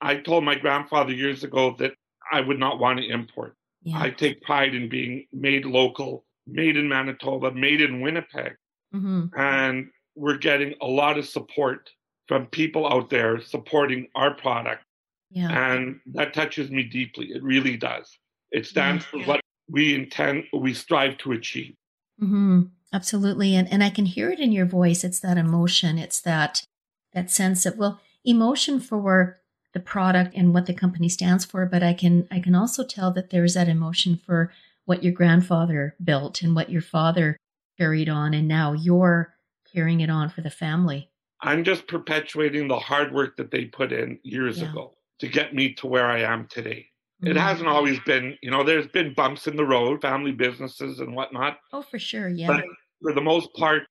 I 0.02 0.18
told 0.18 0.44
my 0.44 0.56
grandfather 0.56 1.14
years 1.14 1.46
ago 1.46 1.74
that 1.80 1.94
I 2.30 2.42
would 2.42 2.60
not 2.60 2.80
want 2.80 3.00
to 3.00 3.08
import. 3.08 3.56
Yeah. 3.84 4.02
I 4.02 4.10
take 4.10 4.42
pride 4.42 4.76
in 4.76 4.90
being 4.90 5.28
made 5.32 5.64
local 5.64 6.26
made 6.48 6.78
in 6.78 6.88
Manitoba, 6.88 7.52
made 7.52 7.82
in 7.82 8.02
Winnipeg. 8.02 8.56
Mm-hmm. 8.96 9.38
And 9.38 9.90
we're 10.16 10.38
getting 10.38 10.74
a 10.82 10.88
lot 10.88 11.18
of 11.18 11.28
support 11.28 11.90
from 12.28 12.48
people 12.48 12.92
out 12.92 13.10
there 13.10 13.42
supporting 13.42 14.08
our 14.16 14.34
product. 14.34 14.84
Yeah. 15.30 15.74
And 15.74 16.00
that 16.14 16.34
touches 16.34 16.70
me 16.72 16.84
deeply. 16.84 17.28
It 17.28 17.44
really 17.44 17.78
does. 17.78 18.18
It 18.52 18.66
stands 18.66 19.06
yeah. 19.14 19.24
for 19.24 19.28
what 19.28 19.42
we 19.70 19.94
intend, 19.94 20.46
we 20.54 20.74
strive 20.74 21.18
to 21.20 21.34
achieve. 21.34 21.76
Mm-hmm. 22.22 22.62
Absolutely. 22.94 23.56
And, 23.56 23.72
and 23.72 23.84
I 23.84 23.90
can 23.90 24.06
hear 24.06 24.30
it 24.30 24.40
in 24.40 24.52
your 24.52 24.66
voice. 24.66 25.04
It's 25.04 25.20
that 25.20 25.38
emotion. 25.38 25.98
It's 25.98 26.22
that, 26.22 26.64
that 27.14 27.30
sense 27.30 27.66
of, 27.66 27.78
well, 27.78 28.00
emotion 28.24 28.80
for 28.80 29.42
the 29.74 29.80
product 29.82 30.34
and 30.36 30.54
what 30.54 30.66
the 30.66 30.74
company 30.74 31.10
stands 31.10 31.44
for. 31.44 31.66
But 31.66 31.84
I 31.84 31.94
can, 31.94 32.28
I 32.32 32.40
can 32.40 32.56
also 32.56 32.86
tell 32.86 33.12
that 33.12 33.30
there's 33.30 33.56
that 33.56 33.68
emotion 33.68 34.20
for 34.26 34.52
what 34.86 35.04
your 35.04 35.14
grandfather 35.14 35.96
built 36.02 36.42
and 36.42 36.56
what 36.56 36.70
your 36.70 36.82
father 36.82 37.36
carried 37.78 38.10
on, 38.10 38.34
and 38.34 38.48
now 38.48 38.72
you're 38.72 39.36
carrying 39.72 40.00
it 40.00 40.10
on 40.10 40.30
for 40.30 40.42
the 40.42 40.50
family. 40.50 41.12
I'm 41.42 41.64
just 41.64 41.88
perpetuating 41.88 42.70
the 42.70 42.80
hard 42.80 43.14
work 43.14 43.38
that 43.38 43.52
they 43.52 43.66
put 43.66 43.92
in 43.92 44.18
years 44.24 44.60
yeah. 44.60 44.72
ago 44.72 44.94
to 45.20 45.28
get 45.28 45.54
me 45.54 45.74
to 45.76 45.88
where 45.88 46.06
I 46.06 46.22
am 46.22 46.48
today. 46.48 46.88
Mm-hmm. 47.22 47.32
It 47.32 47.38
hasn't 47.38 47.68
always 47.68 48.00
been, 48.02 48.38
you 48.42 48.52
know, 48.52 48.64
there's 48.64 48.88
been 48.88 49.14
bumps 49.14 49.48
in 49.48 49.56
the 49.56 49.66
road, 49.66 50.02
family 50.02 50.32
businesses 50.32 51.00
and 51.00 51.16
whatnot. 51.16 51.58
Oh, 51.74 51.82
for 51.82 51.98
sure. 51.98 52.30
Yeah. 52.30 52.48
But 52.48 52.66
for 53.02 53.14
the 53.14 53.22
most 53.22 53.54
part, 53.54 53.84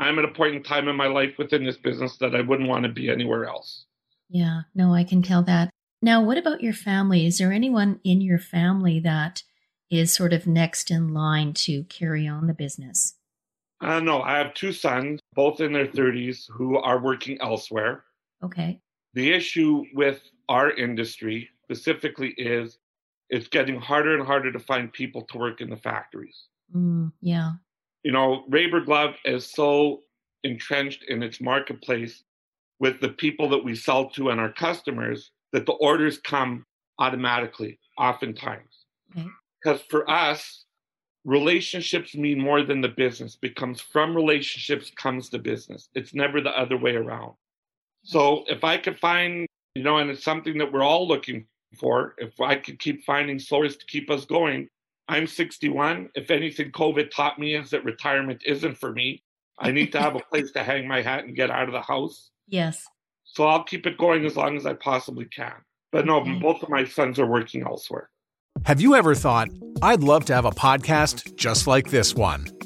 I'm 0.00 0.18
at 0.18 0.24
a 0.24 0.28
point 0.28 0.56
in 0.56 0.62
time 0.62 0.88
in 0.88 0.96
my 0.96 1.06
life 1.06 1.34
within 1.38 1.64
this 1.64 1.78
business 1.78 2.18
that 2.18 2.34
I 2.34 2.40
wouldn't 2.40 2.68
want 2.68 2.84
to 2.84 2.90
be 2.90 3.08
anywhere 3.08 3.46
else. 3.46 3.86
Yeah, 4.28 4.62
no, 4.74 4.92
I 4.92 5.04
can 5.04 5.22
tell 5.22 5.42
that. 5.44 5.70
Now, 6.02 6.22
what 6.22 6.36
about 6.36 6.62
your 6.62 6.74
family? 6.74 7.26
Is 7.26 7.38
there 7.38 7.52
anyone 7.52 8.00
in 8.04 8.20
your 8.20 8.38
family 8.38 9.00
that 9.00 9.42
is 9.90 10.12
sort 10.12 10.32
of 10.32 10.46
next 10.46 10.90
in 10.90 11.14
line 11.14 11.52
to 11.54 11.84
carry 11.84 12.26
on 12.26 12.46
the 12.46 12.54
business? 12.54 13.14
Uh, 13.80 14.00
no, 14.00 14.22
I 14.22 14.38
have 14.38 14.54
two 14.54 14.72
sons, 14.72 15.20
both 15.34 15.60
in 15.60 15.72
their 15.72 15.86
30s, 15.86 16.44
who 16.50 16.76
are 16.78 17.00
working 17.00 17.38
elsewhere. 17.40 18.04
Okay. 18.42 18.80
The 19.14 19.32
issue 19.32 19.84
with 19.94 20.20
our 20.48 20.70
industry 20.70 21.48
specifically 21.64 22.30
is 22.36 22.78
it's 23.30 23.48
getting 23.48 23.80
harder 23.80 24.16
and 24.16 24.26
harder 24.26 24.52
to 24.52 24.58
find 24.58 24.92
people 24.92 25.22
to 25.22 25.38
work 25.38 25.60
in 25.60 25.70
the 25.70 25.76
factories. 25.76 26.48
Mm, 26.74 27.12
yeah. 27.20 27.52
You 28.02 28.12
know, 28.12 28.44
Raber 28.50 28.84
Glove 28.84 29.14
is 29.24 29.50
so 29.50 30.02
entrenched 30.42 31.04
in 31.08 31.22
its 31.22 31.40
marketplace 31.40 32.22
with 32.78 33.00
the 33.00 33.08
people 33.08 33.48
that 33.48 33.64
we 33.64 33.74
sell 33.74 34.10
to 34.10 34.30
and 34.30 34.40
our 34.40 34.52
customers 34.52 35.30
that 35.52 35.64
the 35.64 35.72
orders 35.72 36.18
come 36.18 36.66
automatically, 36.98 37.78
oftentimes. 37.98 38.86
Okay. 39.16 39.26
Because 39.62 39.80
for 39.88 40.08
us, 40.10 40.64
relationships 41.24 42.14
mean 42.14 42.38
more 42.38 42.62
than 42.62 42.80
the 42.80 42.88
business 42.88 43.36
becomes 43.36 43.80
from 43.80 44.14
relationships 44.14 44.90
comes 44.96 45.30
the 45.30 45.38
business. 45.38 45.88
It's 45.94 46.14
never 46.14 46.40
the 46.40 46.50
other 46.50 46.76
way 46.76 46.94
around. 46.94 47.34
So 48.02 48.44
if 48.48 48.64
I 48.64 48.76
could 48.76 48.98
find, 48.98 49.46
you 49.74 49.82
know, 49.82 49.98
and 49.98 50.10
it's 50.10 50.24
something 50.24 50.58
that 50.58 50.72
we're 50.72 50.82
all 50.82 51.06
looking 51.06 51.46
for, 51.78 52.14
if 52.18 52.40
I 52.40 52.56
could 52.56 52.78
keep 52.78 53.04
finding 53.04 53.38
stories 53.38 53.76
to 53.76 53.86
keep 53.86 54.10
us 54.10 54.24
going, 54.24 54.68
I'm 55.08 55.26
61. 55.26 56.10
If 56.14 56.30
anything, 56.30 56.72
COVID 56.72 57.10
taught 57.10 57.38
me 57.38 57.56
is 57.56 57.70
that 57.70 57.84
retirement 57.84 58.42
isn't 58.46 58.78
for 58.78 58.92
me. 58.92 59.22
I 59.58 59.70
need 59.70 59.92
to 59.92 60.00
have 60.00 60.16
a 60.16 60.20
place 60.30 60.52
to 60.52 60.62
hang 60.62 60.88
my 60.88 61.02
hat 61.02 61.24
and 61.24 61.36
get 61.36 61.50
out 61.50 61.68
of 61.68 61.72
the 61.72 61.82
house. 61.82 62.30
Yes. 62.48 62.84
So 63.24 63.44
I'll 63.44 63.64
keep 63.64 63.86
it 63.86 63.98
going 63.98 64.24
as 64.24 64.36
long 64.36 64.56
as 64.56 64.66
I 64.66 64.74
possibly 64.74 65.26
can. 65.26 65.54
But 65.92 66.06
no, 66.06 66.20
okay. 66.20 66.34
both 66.34 66.62
of 66.62 66.68
my 66.68 66.84
sons 66.84 67.18
are 67.18 67.26
working 67.26 67.62
elsewhere. 67.62 68.10
Have 68.64 68.80
you 68.80 68.94
ever 68.94 69.14
thought, 69.14 69.48
I'd 69.82 70.02
love 70.02 70.24
to 70.26 70.34
have 70.34 70.44
a 70.44 70.50
podcast 70.50 71.36
just 71.36 71.66
like 71.66 71.90
this 71.90 72.14
one? 72.14 72.46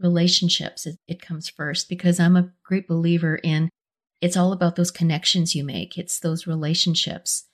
relationships. 0.00 0.86
It, 0.86 0.98
it, 1.06 1.22
comes 1.22 1.48
first 1.48 1.88
because 1.88 2.20
I'm 2.20 2.36
a 2.36 2.50
great 2.64 2.86
believer 2.86 3.36
in 3.36 3.70
it's 4.20 4.36
all 4.36 4.52
about 4.52 4.76
those 4.76 4.90
connections 4.90 5.54
you 5.54 5.64
make. 5.64 5.98
It's 5.98 6.18
those 6.18 6.46
relationships 6.46 7.44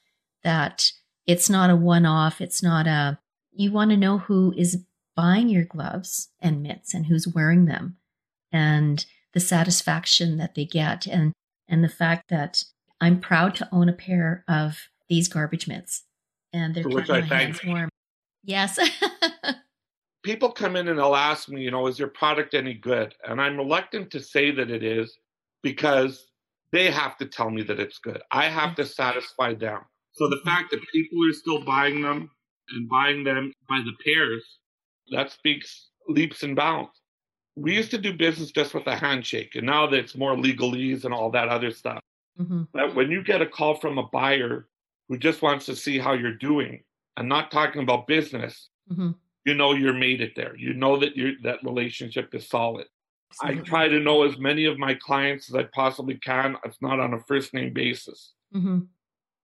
that 0.45 0.93
it's 1.27 1.51
not 1.51 1.71
a 1.71 1.77
one 1.77 2.07
off. 2.07 2.41
It's 2.41 2.63
not 2.63 2.87
a, 2.87 3.19
you 3.53 3.73
want 3.73 3.91
to 3.91 3.97
know 3.97 4.19
who 4.19 4.55
is 4.57 4.85
buying 5.15 5.49
your 5.49 5.65
gloves 5.65 6.29
and 6.41 6.63
mitts 6.63 6.95
and 6.95 7.07
who's 7.07 7.29
wearing 7.29 7.67
them 7.67 7.97
and 8.51 9.05
the 9.35 9.41
satisfaction 9.41 10.37
that 10.39 10.55
they 10.55 10.65
get 10.65 11.07
and, 11.07 11.33
and 11.69 11.83
the 11.83 11.89
fact 11.89 12.29
that 12.31 12.65
I'm 13.01 13.21
proud 13.21 13.55
to 13.57 13.69
own 13.73 13.89
a 13.89 13.93
pair 13.93 14.45
of 14.49 14.79
these 15.09 15.29
garbage 15.29 15.67
mitts 15.67 16.05
and 16.53 16.75
they're 16.75 16.85
keeping 16.85 17.07
my 17.09 17.21
hands 17.21 17.65
warm. 17.65 17.89
Yes. 18.45 18.79
people 20.23 20.51
come 20.51 20.77
in 20.77 20.89
and 20.89 20.99
they'll 20.99 21.15
ask 21.15 21.49
me, 21.49 21.63
you 21.63 21.71
know, 21.71 21.87
is 21.87 21.99
your 21.99 22.09
product 22.09 22.55
any 22.55 22.75
good? 22.75 23.15
And 23.29 23.41
I'm 23.41 23.57
reluctant 23.57 24.11
to 24.13 24.21
say 24.21 24.51
that 24.53 24.71
it 24.71 24.83
is 24.83 25.17
because 25.63 26.27
they 26.73 26.91
have 26.91 27.17
to 27.19 27.27
tell 27.27 27.51
me 27.51 27.63
that 27.65 27.81
it's 27.81 27.99
good. 27.99 28.23
I 28.31 28.47
have 28.49 28.75
to 28.77 28.87
satisfy 28.87 29.55
them. 29.55 29.81
So 30.13 30.29
the 30.29 30.41
fact 30.45 30.71
that 30.71 30.81
people 30.93 31.19
are 31.29 31.33
still 31.33 31.65
buying 31.65 32.03
them 32.03 32.31
and 32.71 32.89
buying 32.89 33.25
them 33.25 33.53
by 33.69 33.81
the 33.85 33.93
pairs, 34.05 34.45
that 35.11 35.31
speaks 35.31 35.89
leaps 36.09 36.43
and 36.43 36.57
bounds. 36.57 36.91
We 37.57 37.75
used 37.75 37.91
to 37.91 37.99
do 37.99 38.17
business 38.17 38.51
just 38.51 38.73
with 38.73 38.87
a 38.87 38.97
handshake, 38.97 39.57
and 39.57 39.67
now 39.67 39.87
that 39.87 39.99
it's 39.99 40.17
more 40.17 40.35
legalese 40.35 41.05
and 41.05 41.13
all 41.13 41.31
that 41.33 41.49
other 41.49 41.71
stuff. 41.71 42.01
Mm-hmm. 42.41 42.63
But 42.73 42.95
when 42.95 43.11
you 43.11 43.23
get 43.23 43.43
a 43.43 43.47
call 43.47 43.75
from 43.75 43.99
a 43.99 44.09
buyer 44.09 44.69
who 45.09 45.19
just 45.19 45.43
wants 45.43 45.67
to 45.67 45.77
see 45.77 45.99
how 45.99 46.15
you're 46.15 46.35
doing 46.35 46.83
and 47.19 47.29
not 47.29 47.51
talking 47.51 47.83
about 47.83 48.07
business, 48.07 48.71
mm-hmm 48.91 49.11
you 49.45 49.55
know 49.55 49.73
you're 49.73 49.93
made 49.93 50.21
it 50.21 50.35
there. 50.37 50.57
You 50.57 50.75
know 50.75 50.99
that 50.99 51.17
you 51.17 51.37
that 51.43 51.65
relationship 51.65 52.35
is 52.35 52.49
solid. 52.49 52.87
I 53.43 53.55
try 53.55 53.89
to 53.89 53.99
know 53.99 54.25
as 54.25 54.39
many 54.39 54.67
of 54.67 54.79
my 54.79 54.95
clients 54.95 55.49
as 55.49 55.55
I 55.55 55.65
possibly 55.65 56.17
can, 56.17 56.57
if 56.65 56.77
not 56.83 57.01
on 57.01 57.15
a 57.15 57.21
first 57.21 57.55
name 57.55 57.73
basis. 57.73 58.33
Mm-hmm. 58.55 58.81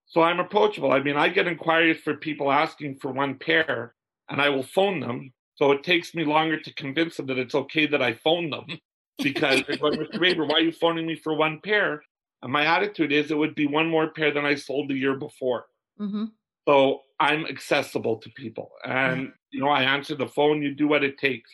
So 0.05 0.21
I'm 0.21 0.39
approachable. 0.39 0.91
I 0.91 0.99
mean, 1.01 1.17
I 1.17 1.29
get 1.29 1.47
inquiries 1.47 1.97
for 1.97 2.15
people 2.15 2.51
asking 2.51 2.97
for 2.97 3.11
one 3.11 3.35
pair, 3.35 3.95
and 4.29 4.41
I 4.41 4.49
will 4.49 4.63
phone 4.63 4.99
them. 4.99 5.33
So 5.55 5.71
it 5.71 5.83
takes 5.83 6.15
me 6.15 6.23
longer 6.23 6.59
to 6.59 6.73
convince 6.75 7.17
them 7.17 7.27
that 7.27 7.37
it's 7.37 7.55
okay 7.55 7.85
that 7.87 8.01
I 8.01 8.13
phone 8.13 8.49
them 8.49 8.65
because 9.23 9.63
they're 9.63 9.77
going, 9.77 9.99
Mr. 9.99 10.19
Raber, 10.19 10.47
why 10.47 10.55
are 10.55 10.61
you 10.61 10.71
phoning 10.71 11.05
me 11.05 11.15
for 11.15 11.35
one 11.35 11.59
pair? 11.63 12.01
And 12.41 12.53
my 12.53 12.65
attitude 12.65 13.11
is 13.11 13.31
it 13.31 13.37
would 13.37 13.55
be 13.55 13.67
one 13.67 13.89
more 13.89 14.07
pair 14.09 14.31
than 14.31 14.45
I 14.45 14.55
sold 14.55 14.89
the 14.89 14.95
year 14.95 15.15
before. 15.15 15.65
Mm-hmm. 15.99 16.25
So 16.67 17.01
I'm 17.19 17.45
accessible 17.45 18.17
to 18.17 18.29
people. 18.29 18.71
And, 18.83 19.33
you 19.51 19.59
know, 19.59 19.69
I 19.69 19.83
answer 19.83 20.15
the 20.15 20.27
phone, 20.27 20.61
you 20.61 20.73
do 20.73 20.87
what 20.87 21.03
it 21.03 21.17
takes. 21.17 21.49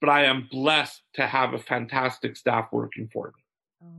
But 0.00 0.08
I 0.08 0.24
am 0.24 0.48
blessed 0.50 1.02
to 1.14 1.26
have 1.26 1.54
a 1.54 1.58
fantastic 1.58 2.36
staff 2.36 2.68
working 2.72 3.08
for 3.12 3.28
me. 3.28 3.42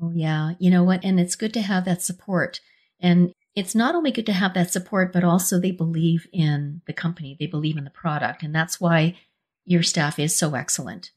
Oh, 0.01 0.11
yeah. 0.13 0.53
You 0.59 0.69
know 0.69 0.83
what? 0.83 1.03
And 1.03 1.19
it's 1.19 1.35
good 1.35 1.53
to 1.53 1.61
have 1.61 1.85
that 1.85 2.01
support. 2.01 2.59
And 2.99 3.31
it's 3.55 3.75
not 3.75 3.95
only 3.95 4.11
good 4.11 4.25
to 4.25 4.33
have 4.33 4.53
that 4.55 4.71
support, 4.71 5.13
but 5.13 5.23
also 5.23 5.59
they 5.59 5.71
believe 5.71 6.27
in 6.33 6.81
the 6.87 6.93
company, 6.93 7.37
they 7.39 7.47
believe 7.47 7.77
in 7.77 7.83
the 7.83 7.89
product. 7.89 8.43
And 8.43 8.53
that's 8.53 8.81
why 8.81 9.15
your 9.65 9.83
staff 9.83 10.19
is 10.19 10.35
so 10.35 10.55
excellent. 10.55 11.11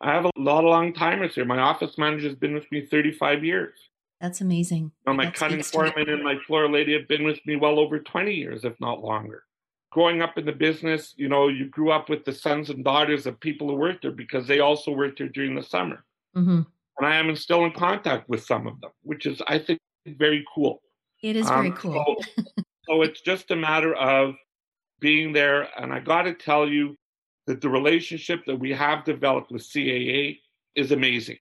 I 0.00 0.12
have 0.12 0.26
a 0.26 0.30
lot 0.36 0.64
of 0.64 0.70
long 0.70 0.92
timers 0.92 1.34
here. 1.34 1.44
My 1.44 1.58
office 1.58 1.98
manager 1.98 2.28
has 2.28 2.36
been 2.36 2.54
with 2.54 2.70
me 2.70 2.86
35 2.86 3.44
years. 3.44 3.78
That's 4.20 4.40
amazing. 4.40 4.92
Know, 5.06 5.14
my 5.14 5.26
That 5.26 5.34
cutting 5.34 5.62
foreman 5.62 6.08
and 6.08 6.22
my 6.22 6.36
floor 6.46 6.70
lady 6.70 6.92
have 6.92 7.08
been 7.08 7.24
with 7.24 7.40
me 7.46 7.56
well 7.56 7.78
over 7.78 7.98
20 7.98 8.32
years, 8.34 8.64
if 8.64 8.78
not 8.80 9.02
longer. 9.02 9.44
Growing 9.92 10.22
up 10.22 10.36
in 10.38 10.44
the 10.44 10.52
business, 10.52 11.14
you 11.16 11.28
know, 11.28 11.48
you 11.48 11.66
grew 11.68 11.90
up 11.90 12.08
with 12.08 12.24
the 12.24 12.32
sons 12.32 12.70
and 12.70 12.84
daughters 12.84 13.26
of 13.26 13.40
people 13.40 13.68
who 13.68 13.74
worked 13.74 14.02
there 14.02 14.12
because 14.12 14.46
they 14.46 14.60
also 14.60 14.92
worked 14.92 15.18
there 15.18 15.28
during 15.28 15.54
the 15.54 15.62
summer. 15.62 16.04
Mhm. 16.36 16.66
And 16.98 17.06
I 17.06 17.16
am 17.16 17.34
still 17.34 17.64
in 17.64 17.72
contact 17.72 18.28
with 18.28 18.44
some 18.44 18.66
of 18.66 18.80
them, 18.80 18.90
which 19.02 19.24
is, 19.26 19.40
I 19.48 19.58
think, 19.58 19.80
very 20.06 20.44
cool. 20.54 20.82
It 21.22 21.34
is 21.36 21.48
very 21.48 21.68
Um, 21.70 21.76
cool. 21.76 22.16
So, 22.36 22.44
so 22.86 23.02
it's 23.02 23.20
just 23.22 23.50
a 23.50 23.56
matter 23.56 23.94
of 23.94 24.36
being 25.00 25.32
there. 25.32 25.68
And 25.80 25.92
I 25.92 26.00
got 26.00 26.22
to 26.22 26.34
tell 26.34 26.68
you 26.68 26.96
that 27.46 27.62
the 27.62 27.70
relationship 27.70 28.44
that 28.46 28.56
we 28.56 28.70
have 28.72 29.04
developed 29.04 29.50
with 29.50 29.62
CAA 29.62 30.40
is 30.74 30.92
amazing. 30.92 31.38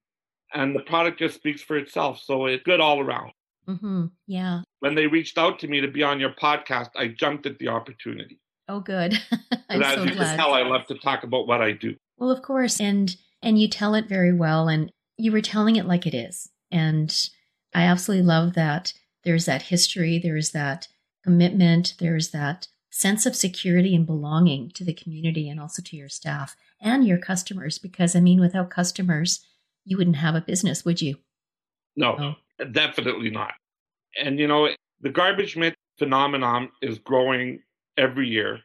And 0.54 0.76
the 0.76 0.82
product 0.82 1.20
just 1.20 1.36
speaks 1.36 1.62
for 1.62 1.78
itself. 1.78 2.22
So 2.24 2.46
it's 2.46 2.64
good 2.64 2.80
all 2.80 3.00
around. 3.00 3.32
hmm 3.68 4.06
Yeah. 4.28 4.62
When 4.80 4.96
they 4.96 5.08
reached 5.08 5.38
out 5.38 5.60
to 5.60 5.68
me 5.68 5.82
to 5.82 5.88
be 5.88 6.04
on 6.04 6.20
your 6.20 6.34
podcast, 6.34 6.90
I 6.96 7.10
jumped 7.10 7.46
at 7.46 7.58
the 7.60 7.68
opportunity. 7.68 8.40
Oh, 8.68 8.80
good. 8.80 9.20
I'm 9.70 9.82
as 9.82 9.96
so 9.96 10.04
you 10.04 10.12
glad. 10.12 10.28
can 10.28 10.38
tell, 10.38 10.54
I 10.54 10.62
love 10.62 10.86
to 10.88 10.96
talk 11.00 11.24
about 11.24 11.48
what 11.48 11.62
I 11.62 11.72
do. 11.72 11.96
Well, 12.18 12.32
of 12.32 12.42
course, 12.42 12.80
and 12.80 13.16
and 13.42 13.60
you 13.60 13.68
tell 13.68 13.96
it 13.96 14.08
very 14.10 14.34
well, 14.34 14.68
and 14.68 14.92
you 15.18 15.32
were 15.32 15.42
telling 15.42 15.76
it 15.76 15.86
like 15.86 16.06
it 16.06 16.14
is, 16.14 16.50
and 16.72 17.16
I 17.74 17.84
absolutely 17.84 18.26
love 18.26 18.54
that. 18.54 18.94
There's 19.24 19.46
that 19.46 19.64
history, 19.64 20.20
there's 20.22 20.52
that 20.52 20.88
commitment, 21.24 21.96
there's 22.00 22.32
that 22.32 22.68
sense 22.92 23.26
of 23.26 23.36
security 23.36 23.96
and 23.96 24.06
belonging 24.06 24.72
to 24.72 24.84
the 24.84 24.94
community, 24.94 25.50
and 25.50 25.60
also 25.60 25.82
to 25.84 25.96
your 25.98 26.10
staff 26.10 26.56
and 26.82 27.08
your 27.08 27.18
customers. 27.18 27.80
Because 27.80 28.16
I 28.16 28.20
mean, 28.20 28.40
without 28.40 28.70
customers, 28.70 29.44
you 29.90 29.98
wouldn't 29.98 30.18
have 30.18 30.36
a 30.36 30.42
business, 30.42 30.86
would 30.86 31.02
you? 31.02 31.18
No, 31.96 32.36
definitely 32.72 33.32
not. 33.32 33.54
And 34.22 34.40
you 34.40 34.48
know, 34.48 34.70
the 35.02 35.10
garbage 35.10 35.58
mitt 35.58 35.74
phenomenon 35.98 36.70
is 36.82 37.00
growing 37.00 37.62
every 37.98 38.28
year. 38.28 38.60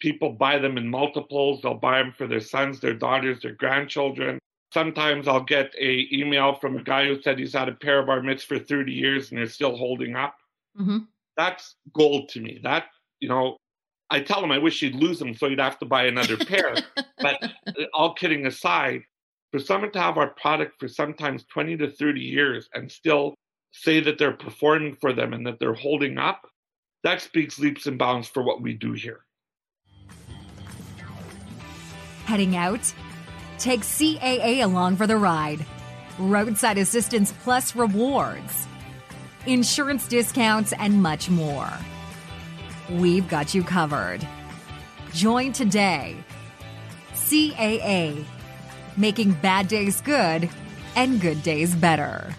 People 0.00 0.32
buy 0.32 0.58
them 0.58 0.76
in 0.76 0.88
multiples. 0.88 1.62
They'll 1.62 1.74
buy 1.74 1.98
them 1.98 2.12
for 2.18 2.26
their 2.26 2.40
sons, 2.40 2.80
their 2.80 2.94
daughters, 2.94 3.40
their 3.40 3.54
grandchildren. 3.54 4.38
Sometimes 4.74 5.28
I'll 5.28 5.44
get 5.44 5.72
a 5.80 6.08
email 6.12 6.56
from 6.56 6.76
a 6.76 6.82
guy 6.82 7.06
who 7.06 7.22
said 7.22 7.38
he's 7.38 7.54
had 7.54 7.68
a 7.68 7.72
pair 7.72 8.00
of 8.00 8.08
our 8.08 8.20
mitts 8.20 8.42
for 8.42 8.58
30 8.58 8.92
years 8.92 9.30
and 9.30 9.38
they're 9.38 9.48
still 9.48 9.76
holding 9.76 10.16
up. 10.16 10.34
hmm 10.76 10.98
That's 11.36 11.76
gold 11.94 12.28
to 12.30 12.40
me. 12.40 12.60
That, 12.62 12.86
you 13.20 13.28
know, 13.28 13.56
I 14.10 14.20
tell 14.20 14.42
him 14.42 14.50
I 14.50 14.58
wish 14.58 14.80
he'd 14.80 14.96
lose 14.96 15.18
them 15.18 15.34
so 15.34 15.48
he'd 15.48 15.60
have 15.60 15.78
to 15.78 15.86
buy 15.86 16.06
another 16.06 16.36
pair. 16.36 16.74
but 17.18 17.42
uh, 17.42 17.84
all 17.94 18.12
kidding 18.14 18.44
aside, 18.46 19.02
for 19.52 19.58
someone 19.58 19.92
to 19.92 20.00
have 20.00 20.18
our 20.18 20.30
product 20.30 20.78
for 20.78 20.88
sometimes 20.88 21.44
20 21.44 21.76
to 21.78 21.90
30 21.90 22.20
years 22.20 22.68
and 22.74 22.90
still 22.90 23.34
say 23.72 24.00
that 24.00 24.18
they're 24.18 24.32
performing 24.32 24.94
for 24.94 25.12
them 25.12 25.32
and 25.32 25.46
that 25.46 25.58
they're 25.58 25.74
holding 25.74 26.18
up, 26.18 26.48
that 27.04 27.20
speaks 27.20 27.58
leaps 27.58 27.86
and 27.86 27.98
bounds 27.98 28.28
for 28.28 28.42
what 28.42 28.62
we 28.62 28.74
do 28.74 28.92
here. 28.92 29.20
Heading 32.24 32.56
out? 32.56 32.92
Take 33.58 33.80
CAA 33.80 34.64
along 34.64 34.96
for 34.96 35.06
the 35.06 35.16
ride. 35.16 35.64
Roadside 36.18 36.78
assistance 36.78 37.32
plus 37.42 37.76
rewards, 37.76 38.66
insurance 39.46 40.08
discounts, 40.08 40.72
and 40.78 41.02
much 41.02 41.28
more. 41.28 41.70
We've 42.90 43.28
got 43.28 43.54
you 43.54 43.62
covered. 43.62 44.26
Join 45.12 45.52
today. 45.52 46.16
CAA, 47.12 48.24
making 48.96 49.32
bad 49.34 49.68
days 49.68 50.00
good 50.00 50.48
and 50.94 51.20
good 51.20 51.42
days 51.42 51.74
better. 51.74 52.34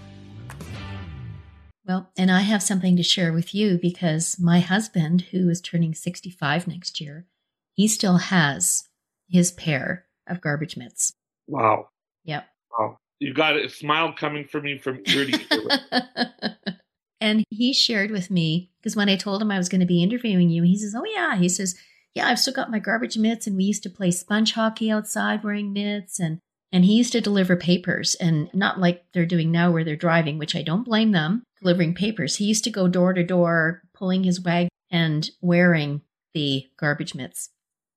Well, 1.86 2.12
and 2.18 2.30
I 2.30 2.42
have 2.42 2.62
something 2.62 2.98
to 2.98 3.04
share 3.04 3.32
with 3.32 3.56
you 3.56 3.80
because 3.82 4.38
my 4.40 4.60
husband, 4.60 5.22
who 5.32 5.50
is 5.50 5.62
turning 5.62 5.94
65 5.94 6.68
next 6.68 7.00
year, 7.00 7.26
he 7.74 7.88
still 7.88 8.18
has 8.18 8.90
his 9.30 9.52
pair 9.52 10.06
of 10.28 10.42
garbage 10.42 10.76
mitts. 10.76 11.14
Wow. 11.48 11.90
Yep. 12.26 12.46
Wow. 12.78 12.98
You 13.20 13.34
got 13.34 13.56
a 13.56 13.70
smile 13.70 14.14
coming 14.14 14.46
from 14.46 14.64
me 14.64 14.78
from 14.78 15.02
ear 15.08 15.26
to 15.26 15.56
ear. 15.56 16.58
and 17.22 17.46
he 17.50 17.74
shared 17.74 18.12
with 18.12 18.30
me 18.30 18.72
because 18.80 18.96
when 18.96 19.10
I 19.10 19.16
told 19.16 19.42
him 19.42 19.50
I 19.50 19.58
was 19.58 19.70
going 19.70 19.82
to 19.82 19.88
be 19.88 20.04
interviewing 20.04 20.50
you, 20.50 20.64
he 20.64 20.78
says, 20.78 20.94
"Oh 20.96 21.06
yeah," 21.06 21.38
he 21.38 21.50
says, 21.50 21.76
"Yeah, 22.14 22.28
I've 22.28 22.40
still 22.40 22.54
got 22.54 22.70
my 22.70 22.80
garbage 22.80 23.18
mitts, 23.18 23.48
and 23.48 23.56
we 23.56 23.64
used 23.64 23.82
to 23.84 23.90
play 23.90 24.12
sponge 24.12 24.54
hockey 24.54 24.92
outside 24.92 25.44
wearing 25.44 25.74
mitts, 25.74 26.20
and 26.20 26.40
and 26.72 26.86
he 26.86 26.96
used 26.96 27.14
to 27.14 27.22
deliver 27.22 27.56
papers, 27.56 28.16
and 28.16 28.50
not 28.54 28.80
like 28.80 29.06
they're 29.14 29.26
doing 29.26 29.52
now 29.52 29.72
where 29.72 29.84
they're 29.84 29.96
driving, 29.96 30.38
which 30.38 30.56
I 30.56 30.62
don't 30.62 30.84
blame 30.84 31.12
them 31.12 31.44
delivering 31.62 31.94
papers. 31.94 32.36
He 32.36 32.46
used 32.46 32.64
to 32.66 32.70
go 32.70 32.88
door 32.88 33.14
to 33.14 33.24
door, 33.24 33.82
pulling 33.94 34.24
his 34.24 34.42
wag 34.42 34.68
and 34.92 35.30
wearing 35.42 36.02
the 36.34 36.68
garbage 36.78 37.16
mitts. 37.16 37.50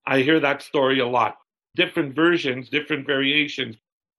I 0.06 0.20
hear 0.20 0.40
that 0.40 0.62
story 0.62 1.00
a 1.00 1.06
lot. 1.06 1.36
Different 1.76 2.14
versions, 2.14 2.68
different 2.68 3.06
variations. 3.06 3.76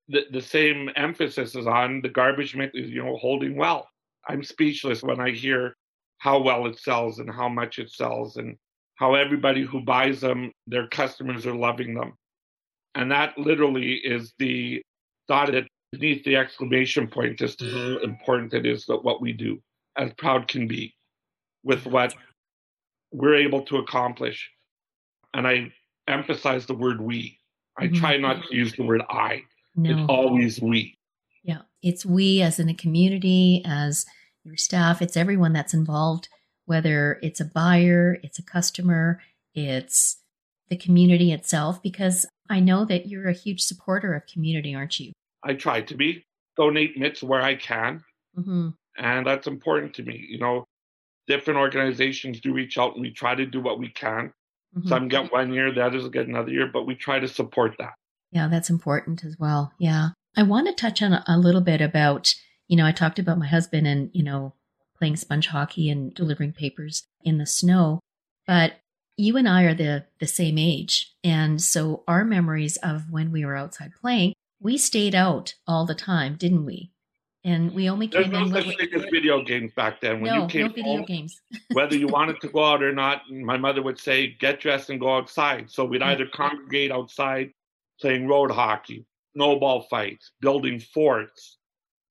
The, 0.07 0.25
the 0.31 0.41
same 0.41 0.89
emphasis 0.95 1.55
is 1.55 1.67
on 1.67 2.01
the 2.01 2.09
garbage 2.09 2.55
mitt 2.55 2.71
is, 2.73 2.89
you 2.89 3.03
know, 3.03 3.17
holding 3.17 3.55
well. 3.55 3.89
I'm 4.27 4.43
speechless 4.43 5.01
when 5.01 5.19
I 5.19 5.31
hear 5.31 5.75
how 6.19 6.39
well 6.39 6.67
it 6.67 6.77
sells 6.77 7.19
and 7.19 7.29
how 7.29 7.49
much 7.49 7.79
it 7.79 7.91
sells 7.91 8.37
and 8.37 8.55
how 8.95 9.15
everybody 9.15 9.63
who 9.63 9.81
buys 9.81 10.21
them, 10.21 10.51
their 10.67 10.87
customers 10.87 11.47
are 11.47 11.55
loving 11.55 11.95
them. 11.95 12.13
And 12.95 13.11
that 13.11 13.37
literally 13.37 13.93
is 13.93 14.33
the 14.37 14.81
dotted 15.27 15.67
beneath 15.91 16.23
the 16.23 16.35
exclamation 16.35 17.07
point 17.07 17.37
to 17.39 17.47
how 17.47 17.99
important 18.03 18.53
it 18.53 18.65
is 18.65 18.85
that 18.85 19.03
what 19.03 19.21
we 19.21 19.33
do, 19.33 19.61
as 19.97 20.11
proud 20.17 20.47
can 20.47 20.67
be, 20.67 20.93
with 21.63 21.85
what 21.85 22.13
we're 23.11 23.35
able 23.35 23.61
to 23.63 23.77
accomplish. 23.77 24.49
And 25.33 25.47
I 25.47 25.71
emphasize 26.07 26.65
the 26.65 26.73
word 26.73 27.01
we. 27.01 27.39
I 27.77 27.87
Mhm. 27.87 27.95
try 27.95 28.17
not 28.17 28.43
to 28.47 28.55
use 28.55 28.73
the 28.73 28.83
word 28.83 29.01
I. 29.09 29.43
No, 29.75 29.91
It's 29.91 30.09
always 30.09 30.61
we. 30.61 30.97
Yeah, 31.43 31.61
it's 31.81 32.05
we 32.05 32.41
as 32.41 32.59
in 32.59 32.69
a 32.69 32.73
community, 32.73 33.61
as 33.65 34.05
your 34.43 34.57
staff, 34.57 35.01
it's 35.01 35.15
everyone 35.15 35.53
that's 35.53 35.73
involved, 35.73 36.27
whether 36.65 37.19
it's 37.21 37.39
a 37.39 37.45
buyer, 37.45 38.19
it's 38.23 38.39
a 38.39 38.43
customer, 38.43 39.21
it's 39.53 40.21
the 40.69 40.77
community 40.77 41.31
itself, 41.31 41.81
because 41.81 42.25
I 42.51 42.59
know 42.59 42.83
that 42.85 43.07
you're 43.07 43.29
a 43.29 43.33
huge 43.33 43.61
supporter 43.61 44.13
of 44.13 44.27
community, 44.27 44.75
aren't 44.75 44.99
you? 44.99 45.13
I 45.43 45.53
try 45.53 45.81
to 45.81 45.95
be. 45.95 46.25
Donate 46.57 46.97
mitts 46.97 47.23
where 47.23 47.41
I 47.41 47.55
can. 47.55 48.03
Mm-hmm. 48.37 48.69
And 48.97 49.25
that's 49.25 49.47
important 49.47 49.93
to 49.95 50.03
me. 50.03 50.25
You 50.29 50.39
know, 50.39 50.65
different 51.27 51.59
organizations 51.59 52.41
do 52.41 52.53
reach 52.53 52.77
out 52.77 52.93
and 52.93 53.01
we 53.01 53.11
try 53.11 53.35
to 53.35 53.45
do 53.45 53.61
what 53.61 53.79
we 53.79 53.87
can. 53.89 54.33
Mm-hmm. 54.77 54.87
Some 54.89 55.07
get 55.07 55.31
one 55.31 55.53
year, 55.53 55.73
the 55.73 55.85
others 55.85 56.07
get 56.09 56.27
another 56.27 56.51
year, 56.51 56.69
but 56.71 56.85
we 56.85 56.95
try 56.95 57.19
to 57.19 57.27
support 57.27 57.75
that. 57.79 57.93
Yeah, 58.31 58.49
that's 58.49 58.69
important 58.69 59.23
as 59.23 59.37
well. 59.39 59.73
Yeah. 59.79 60.09
I 60.35 60.43
want 60.43 60.67
to 60.67 60.73
touch 60.73 61.01
on 61.01 61.13
a, 61.13 61.23
a 61.27 61.37
little 61.37 61.61
bit 61.61 61.81
about, 61.81 62.35
you 62.67 62.77
know, 62.77 62.85
I 62.85 62.91
talked 62.91 63.19
about 63.19 63.39
my 63.39 63.47
husband 63.47 63.87
and, 63.87 64.09
you 64.13 64.23
know, 64.23 64.53
playing 64.97 65.15
sponge 65.15 65.47
hockey 65.47 65.89
and 65.89 66.13
delivering 66.13 66.53
papers 66.53 67.03
in 67.23 67.37
the 67.37 67.45
snow, 67.45 68.01
but 68.45 68.73
you 69.17 69.37
and 69.37 69.47
I 69.47 69.63
are 69.63 69.73
the 69.73 70.05
the 70.19 70.27
same 70.27 70.57
age. 70.57 71.13
And 71.23 71.61
so 71.61 72.03
our 72.07 72.25
memories 72.25 72.77
of 72.77 73.11
when 73.11 73.31
we 73.31 73.45
were 73.45 73.55
outside 73.55 73.91
playing, 73.99 74.33
we 74.59 74.77
stayed 74.77 75.15
out 75.15 75.55
all 75.67 75.85
the 75.85 75.95
time, 75.95 76.35
didn't 76.35 76.65
we? 76.65 76.91
And 77.43 77.73
we 77.73 77.89
only 77.89 78.05
There's 78.05 78.25
came 78.25 78.33
no 78.33 78.43
in 78.43 78.51
such 78.51 78.67
when 78.67 78.77
thing 78.77 78.93
as 78.93 79.03
video 79.11 79.43
games 79.43 79.71
back 79.75 79.99
then. 79.99 80.21
When 80.21 80.31
no, 80.31 80.41
you 80.43 80.47
came 80.47 80.67
no 80.67 80.73
video 80.73 80.97
home, 80.97 81.05
games. 81.05 81.41
whether 81.73 81.95
you 81.95 82.07
wanted 82.07 82.39
to 82.41 82.49
go 82.49 82.63
out 82.63 82.83
or 82.83 82.93
not, 82.93 83.23
my 83.31 83.57
mother 83.57 83.81
would 83.81 83.99
say, 83.99 84.35
get 84.39 84.59
dressed 84.59 84.91
and 84.91 84.99
go 84.99 85.17
outside. 85.17 85.71
So 85.71 85.83
we'd 85.83 86.03
either 86.03 86.27
congregate 86.27 86.91
outside 86.91 87.51
playing 87.99 88.27
road 88.27 88.51
hockey, 88.51 89.05
snowball 89.35 89.87
fights, 89.89 90.31
building 90.39 90.79
forts, 90.79 91.57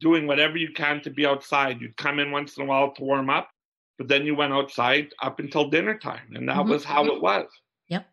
doing 0.01 0.27
whatever 0.27 0.57
you 0.57 0.73
can 0.73 1.01
to 1.03 1.11
be 1.11 1.27
outside. 1.27 1.81
You'd 1.81 1.97
come 1.97 2.19
in 2.19 2.33
once 2.33 2.57
in 2.57 2.65
a 2.65 2.67
while 2.67 2.93
to 2.93 3.03
warm 3.05 3.31
up, 3.31 3.51
but 4.01 4.09
then 4.09 4.25
you 4.25 4.35
went 4.35 4.51
outside 4.51 5.13
up 5.23 5.41
until 5.41 5.69
dinner 5.69 5.93
time. 5.99 6.27
And 6.35 6.49
that 6.49 6.57
Mhm. 6.57 6.71
was 6.71 6.85
how 6.85 7.05
it 7.05 7.21
was. 7.21 7.47
Yep. 7.89 8.09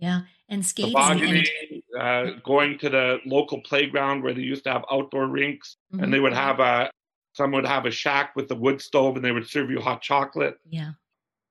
Yeah. 0.00 0.22
And 0.48 0.66
skating 0.66 0.96
and 0.96 1.46
uh, 1.96 2.30
going 2.42 2.78
to 2.78 2.88
the 2.90 3.20
local 3.24 3.60
playground 3.62 4.24
where 4.24 4.34
they 4.34 4.40
used 4.42 4.64
to 4.64 4.72
have 4.72 4.84
outdoor 4.90 5.28
rinks, 5.28 5.76
Mhm. 5.94 6.02
and 6.02 6.12
they 6.12 6.18
would 6.18 6.32
have 6.32 6.58
a, 6.58 6.90
some 7.34 7.52
would 7.52 7.64
have 7.64 7.86
a 7.86 7.92
shack 7.92 8.34
with 8.34 8.50
a 8.50 8.56
wood 8.56 8.80
stove 8.82 9.14
and 9.14 9.24
they 9.24 9.30
would 9.30 9.48
serve 9.48 9.70
you 9.70 9.80
hot 9.80 10.02
chocolate. 10.02 10.56
yeah. 10.68 10.92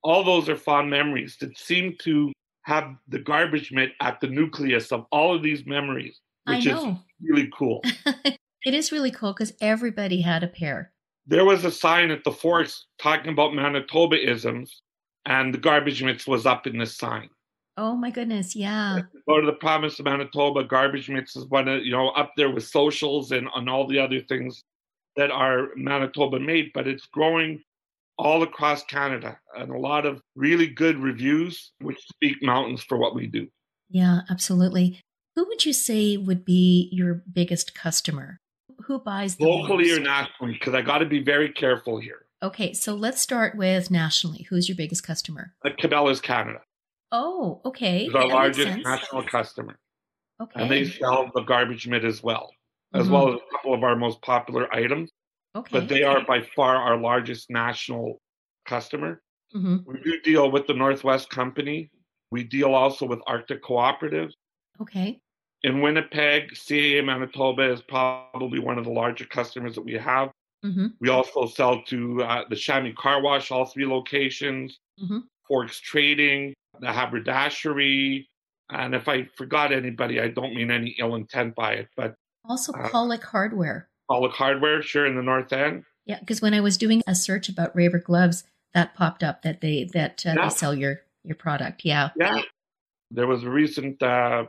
all 0.01 0.23
those 0.23 0.47
are 0.47 0.55
fond 0.55 0.89
memories 0.89 1.35
that 1.41 1.57
seem 1.57 1.93
to 1.99 2.31
have 2.63 2.95
the 3.09 3.19
garbage 3.19 3.69
mitt 3.71 3.91
at 4.01 4.17
the 4.21 4.27
nucleus 4.27 4.91
of 4.93 5.05
all 5.11 5.33
of 5.35 5.41
these 5.43 5.65
memories, 5.65 6.19
which 6.45 6.65
is 6.65 6.81
really 7.21 7.49
cool. 7.53 7.81
it 8.65 8.73
is 8.73 8.91
really 8.93 9.11
cool 9.11 9.33
because 9.33 9.51
everybody 9.61 10.21
had 10.21 10.41
a 10.43 10.47
pair. 10.47 10.93
There 11.29 11.45
was 11.45 11.63
a 11.63 11.69
sign 11.69 12.09
at 12.09 12.23
the 12.23 12.31
Forks 12.31 12.87
talking 12.97 13.31
about 13.31 13.53
Manitoba 13.53 14.17
isms, 14.17 14.81
and 15.25 15.53
the 15.53 15.59
garbage 15.59 16.01
mitts 16.01 16.25
was 16.25 16.47
up 16.47 16.65
in 16.65 16.79
the 16.79 16.87
sign. 16.87 17.29
Oh 17.77 17.95
my 17.95 18.09
goodness, 18.09 18.55
yeah. 18.55 19.01
Go 19.27 19.39
to 19.39 19.45
the 19.45 19.53
province 19.53 19.99
of 19.99 20.05
Manitoba, 20.05 20.63
garbage 20.63 21.07
mitts 21.07 21.35
is 21.35 21.45
one 21.45 21.67
of 21.67 21.85
you 21.85 21.91
know 21.91 22.09
up 22.09 22.31
there 22.35 22.49
with 22.49 22.63
socials 22.63 23.31
and 23.31 23.47
on 23.53 23.69
all 23.69 23.85
the 23.85 23.99
other 23.99 24.21
things 24.21 24.63
that 25.17 25.29
are 25.29 25.67
Manitoba 25.75 26.39
made, 26.39 26.71
but 26.73 26.87
it's 26.87 27.05
growing 27.05 27.61
all 28.17 28.41
across 28.41 28.83
Canada 28.85 29.37
and 29.55 29.69
a 29.69 29.77
lot 29.77 30.07
of 30.07 30.23
really 30.35 30.65
good 30.65 30.97
reviews, 30.97 31.73
which 31.79 31.99
speak 32.11 32.41
mountains 32.41 32.81
for 32.81 32.97
what 32.97 33.13
we 33.13 33.27
do. 33.27 33.47
Yeah, 33.87 34.21
absolutely. 34.31 34.99
Who 35.35 35.47
would 35.47 35.63
you 35.63 35.73
say 35.73 36.17
would 36.17 36.43
be 36.43 36.89
your 36.91 37.21
biggest 37.31 37.75
customer? 37.75 38.39
Who 38.89 38.97
buys 38.99 39.35
the 39.35 39.45
locally 39.45 39.87
most? 39.89 39.99
or 39.99 40.01
nationally? 40.01 40.53
Because 40.53 40.73
I 40.73 40.81
got 40.81 40.97
to 40.97 41.05
be 41.05 41.21
very 41.23 41.53
careful 41.53 41.99
here. 41.99 42.25
Okay, 42.41 42.73
so 42.73 42.95
let's 42.95 43.21
start 43.21 43.55
with 43.55 43.91
nationally. 43.91 44.47
Who's 44.49 44.67
your 44.67 44.75
biggest 44.75 45.03
customer? 45.03 45.53
Uh, 45.63 45.69
Cabela's 45.79 46.19
Canada 46.19 46.61
Oh, 47.11 47.61
okay. 47.65 48.05
is 48.05 48.15
our 48.15 48.27
That 48.27 48.33
largest 48.33 48.77
national 48.83 49.23
customer, 49.27 49.77
Okay. 50.41 50.59
and 50.59 50.71
they 50.71 50.85
sell 50.85 51.29
the 51.35 51.41
garbage 51.43 51.87
mitt 51.87 52.03
as 52.03 52.23
well, 52.23 52.49
as 52.95 53.07
Mhm. 53.07 53.11
well 53.11 53.29
as 53.29 53.35
a 53.35 53.51
couple 53.55 53.75
of 53.75 53.83
our 53.83 53.95
most 53.95 54.21
popular 54.23 54.73
items. 54.73 55.11
okay. 55.55 55.79
But 55.79 55.87
they 55.87 56.01
are 56.01 56.25
by 56.25 56.41
far 56.55 56.75
our 56.77 56.97
largest 56.97 57.51
national 57.51 58.19
customer. 58.65 59.21
hmm 59.51 59.77
We 59.85 59.99
do 60.01 60.19
deal 60.21 60.49
with 60.49 60.65
the 60.65 60.73
Northwest 60.73 61.29
Company. 61.29 61.91
We 62.31 62.43
deal 62.43 62.73
also 62.73 63.05
with 63.05 63.19
Arctic 63.27 63.61
Cooperative. 63.61 64.31
Okay. 64.81 65.21
In 65.63 65.81
Winnipeg, 65.81 66.51
CAA 66.53 67.03
Manitoba 67.03 67.71
is 67.71 67.81
probably 67.81 68.59
one 68.59 68.77
of 68.77 68.85
the 68.85 68.91
larger 68.91 69.25
customers 69.25 69.75
that 69.75 69.81
we 69.83 69.93
have. 69.93 70.31
hmm 70.63 70.87
We 70.99 71.09
also 71.09 71.47
sell 71.47 71.81
to 71.83 72.23
uh, 72.23 72.43
the 72.49 72.55
Chamois 72.55 72.93
Car 72.97 73.21
Wash, 73.21 73.51
all 73.51 73.65
three 73.65 73.85
locations, 73.85 74.77
Mhm. 75.01 75.23
Forks 75.47 75.79
Trading, 75.79 76.53
the 76.79 76.87
Haberdashery. 76.91 78.27
And 78.69 78.93
if 78.93 79.07
I 79.07 79.23
forgot 79.35 79.71
anybody, 79.71 80.19
I 80.21 80.27
don't 80.27 80.53
mean 80.53 80.69
any 80.71 80.91
ill 80.99 81.15
intent 81.15 81.55
by 81.55 81.73
it, 81.73 81.87
but 81.95 82.15
Also, 82.45 82.71
Uh, 82.73 82.89
Pollock 82.89 83.23
Hardware. 83.23 83.89
Pollock 84.09 84.33
Hardware, 84.33 84.81
sure, 84.81 85.05
in 85.05 85.15
the 85.15 85.21
North 85.23 85.51
End. 85.53 85.83
Yeah, 86.05 86.19
because 86.19 86.41
when 86.41 86.53
I 86.53 86.61
was 86.61 86.77
doing 86.77 87.01
a 87.05 87.13
search 87.15 87.49
about 87.49 87.75
Raber 87.75 88.01
gloves, 88.03 88.43
that 88.73 88.93
popped 88.95 89.23
up 89.23 89.41
that 89.41 89.61
they 89.61 89.85
that 89.93 90.25
uh, 90.25 90.33
Yeah. 90.35 90.43
they 90.43 90.49
sell 90.49 90.73
your 90.73 91.01
your 91.23 91.35
product. 91.35 91.83
Yeah. 91.83 92.09
Yeah. 92.15 92.41
There 93.11 93.27
was 93.27 93.43
a 93.43 93.49
recent, 93.49 94.01
uh, 94.01 94.45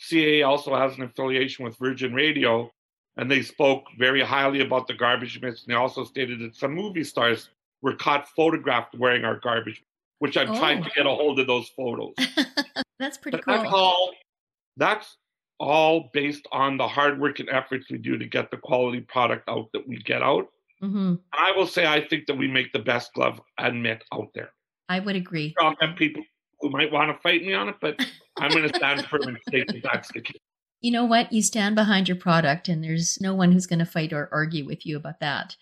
CAA 0.00 0.46
also 0.46 0.74
has 0.76 0.96
an 0.96 1.02
affiliation 1.02 1.64
with 1.64 1.76
Virgin 1.78 2.14
Radio, 2.14 2.70
and 3.16 3.30
they 3.30 3.42
spoke 3.42 3.84
very 3.98 4.22
highly 4.22 4.60
about 4.60 4.86
the 4.86 4.94
garbage 4.94 5.40
mitts. 5.40 5.62
And 5.64 5.70
they 5.72 5.76
also 5.78 6.04
stated 6.04 6.40
that 6.40 6.56
some 6.56 6.72
movie 6.74 7.04
stars 7.04 7.50
were 7.82 7.94
caught 7.94 8.28
photographed 8.28 8.94
wearing 8.94 9.24
our 9.24 9.38
garbage, 9.38 9.82
which 10.20 10.36
I'm 10.36 10.54
trying 10.56 10.80
Oh. 10.80 10.84
to 10.84 10.90
get 10.90 11.06
a 11.06 11.10
hold 11.10 11.38
of 11.40 11.46
those 11.46 11.68
photos. 11.70 12.14
That's 12.98 13.18
pretty 13.18 13.38
But 13.38 13.44
cool. 13.44 13.54
that's 13.54 13.72
all. 13.72 14.12
That's 14.76 15.16
all 15.58 16.10
based 16.12 16.46
on 16.52 16.76
the 16.78 16.86
hard 16.88 17.20
work 17.20 17.38
and 17.40 17.48
efforts 17.50 17.90
we 17.90 17.98
do 17.98 18.16
to 18.18 18.26
get 18.26 18.50
the 18.50 18.56
quality 18.56 19.00
product 19.00 19.48
out 19.48 19.68
that 19.72 19.86
we 19.86 19.96
get 19.98 20.22
out. 20.22 20.48
hmm 20.80 21.14
I 21.32 21.52
will 21.52 21.66
say 21.66 21.86
I 21.86 22.00
think 22.06 22.26
that 22.26 22.36
we 22.38 22.48
make 22.48 22.72
the 22.72 22.78
best 22.78 23.12
glove 23.14 23.40
and 23.58 23.82
mitt 23.82 24.02
out 24.12 24.28
there. 24.34 24.52
I 24.88 25.00
would 25.00 25.16
agree. 25.16 25.54
I'll 25.58 25.76
have 25.80 25.96
people 25.96 26.22
who 26.60 26.70
might 26.70 26.92
want 26.92 27.14
to 27.14 27.20
fight 27.22 27.42
me 27.42 27.54
on 27.54 27.68
it, 27.68 27.76
but 27.80 27.98
I'm 28.38 28.50
going 28.50 28.68
to 28.68 28.74
stand 28.76 29.04
firm 29.06 29.22
and 29.22 29.38
state 29.48 29.66
that 29.68 29.82
that's 29.82 30.12
the 30.12 30.20
case. 30.20 30.36
You 30.80 30.92
know 30.92 31.04
what? 31.04 31.32
You 31.32 31.42
stand 31.42 31.74
behind 31.74 32.08
your 32.08 32.16
product, 32.16 32.68
and 32.68 32.82
there's 32.82 33.20
no 33.20 33.34
one 33.34 33.52
who's 33.52 33.66
going 33.66 33.80
to 33.80 33.84
fight 33.86 34.12
or 34.12 34.28
argue 34.32 34.64
with 34.64 34.86
you 34.86 34.96
about 34.96 35.20
that. 35.20 35.56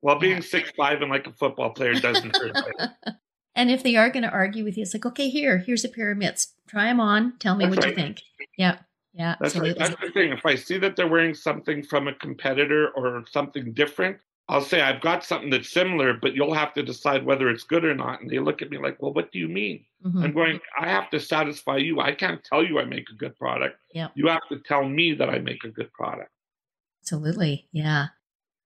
Well, 0.00 0.18
being 0.18 0.36
Yeah. 0.36 0.40
six 0.40 0.70
five 0.76 1.02
and 1.02 1.10
like 1.10 1.26
a 1.26 1.32
football 1.32 1.70
player 1.70 1.94
doesn't 1.94 2.34
hurt. 2.36 2.54
right? 2.54 2.88
and 3.54 3.70
if 3.70 3.82
they 3.82 3.96
are 3.96 4.10
going 4.10 4.22
to 4.24 4.30
argue 4.30 4.64
with 4.64 4.76
you, 4.76 4.82
it's 4.82 4.94
like, 4.94 5.06
okay, 5.06 5.28
here, 5.28 5.58
here's 5.58 5.84
a 5.84 5.88
pair 5.88 6.10
of 6.10 6.18
mitts. 6.18 6.54
Try 6.68 6.86
them 6.86 7.00
on. 7.00 7.34
Tell 7.38 7.54
me 7.54 7.66
That's 7.66 7.76
what 7.76 7.88
you 7.88 7.94
think. 7.94 8.20
Yeah. 8.56 8.78
Yeah. 9.14 9.36
That's 9.40 9.54
right. 9.56 9.68
absolutely. 9.70 9.78
That's 9.78 10.00
the 10.00 10.10
thing. 10.10 10.32
If 10.32 10.46
I 10.46 10.54
see 10.54 10.78
that 10.78 10.96
they're 10.96 11.06
wearing 11.06 11.34
something 11.34 11.82
from 11.82 12.08
a 12.08 12.14
competitor 12.14 12.88
or 12.96 13.24
something 13.30 13.72
different, 13.74 14.16
I'll 14.48 14.60
say 14.60 14.80
I've 14.80 15.00
got 15.00 15.24
something 15.24 15.50
that's 15.50 15.70
similar, 15.70 16.14
but 16.14 16.34
you'll 16.34 16.52
have 16.54 16.74
to 16.74 16.82
decide 16.82 17.24
whether 17.24 17.48
it's 17.48 17.64
good 17.64 17.84
or 17.84 17.94
not. 17.94 18.20
And 18.20 18.28
they 18.28 18.38
look 18.38 18.60
at 18.60 18.70
me 18.70 18.78
like, 18.78 19.00
"Well, 19.00 19.12
what 19.14 19.30
do 19.32 19.38
you 19.38 19.48
mean?" 19.48 19.84
Mhm. 20.04 20.24
I'm 20.24 20.32
going. 20.32 20.60
I 20.78 20.88
have 20.88 21.08
to 21.10 21.20
satisfy 21.20 21.76
you. 21.76 22.00
I 22.00 22.12
can't 22.12 22.42
tell 22.44 22.62
you 22.62 22.78
I 22.78 22.84
make 22.84 23.08
a 23.10 23.14
good 23.14 23.36
product. 23.36 23.78
Yeah. 23.94 24.08
You 24.14 24.26
have 24.28 24.46
to 24.50 24.58
tell 24.58 24.84
me 24.86 25.14
that 25.14 25.30
I 25.30 25.38
make 25.38 25.64
a 25.64 25.68
good 25.68 25.92
product. 25.92 26.30
Absolutely. 27.02 27.68
Yeah. 27.72 28.08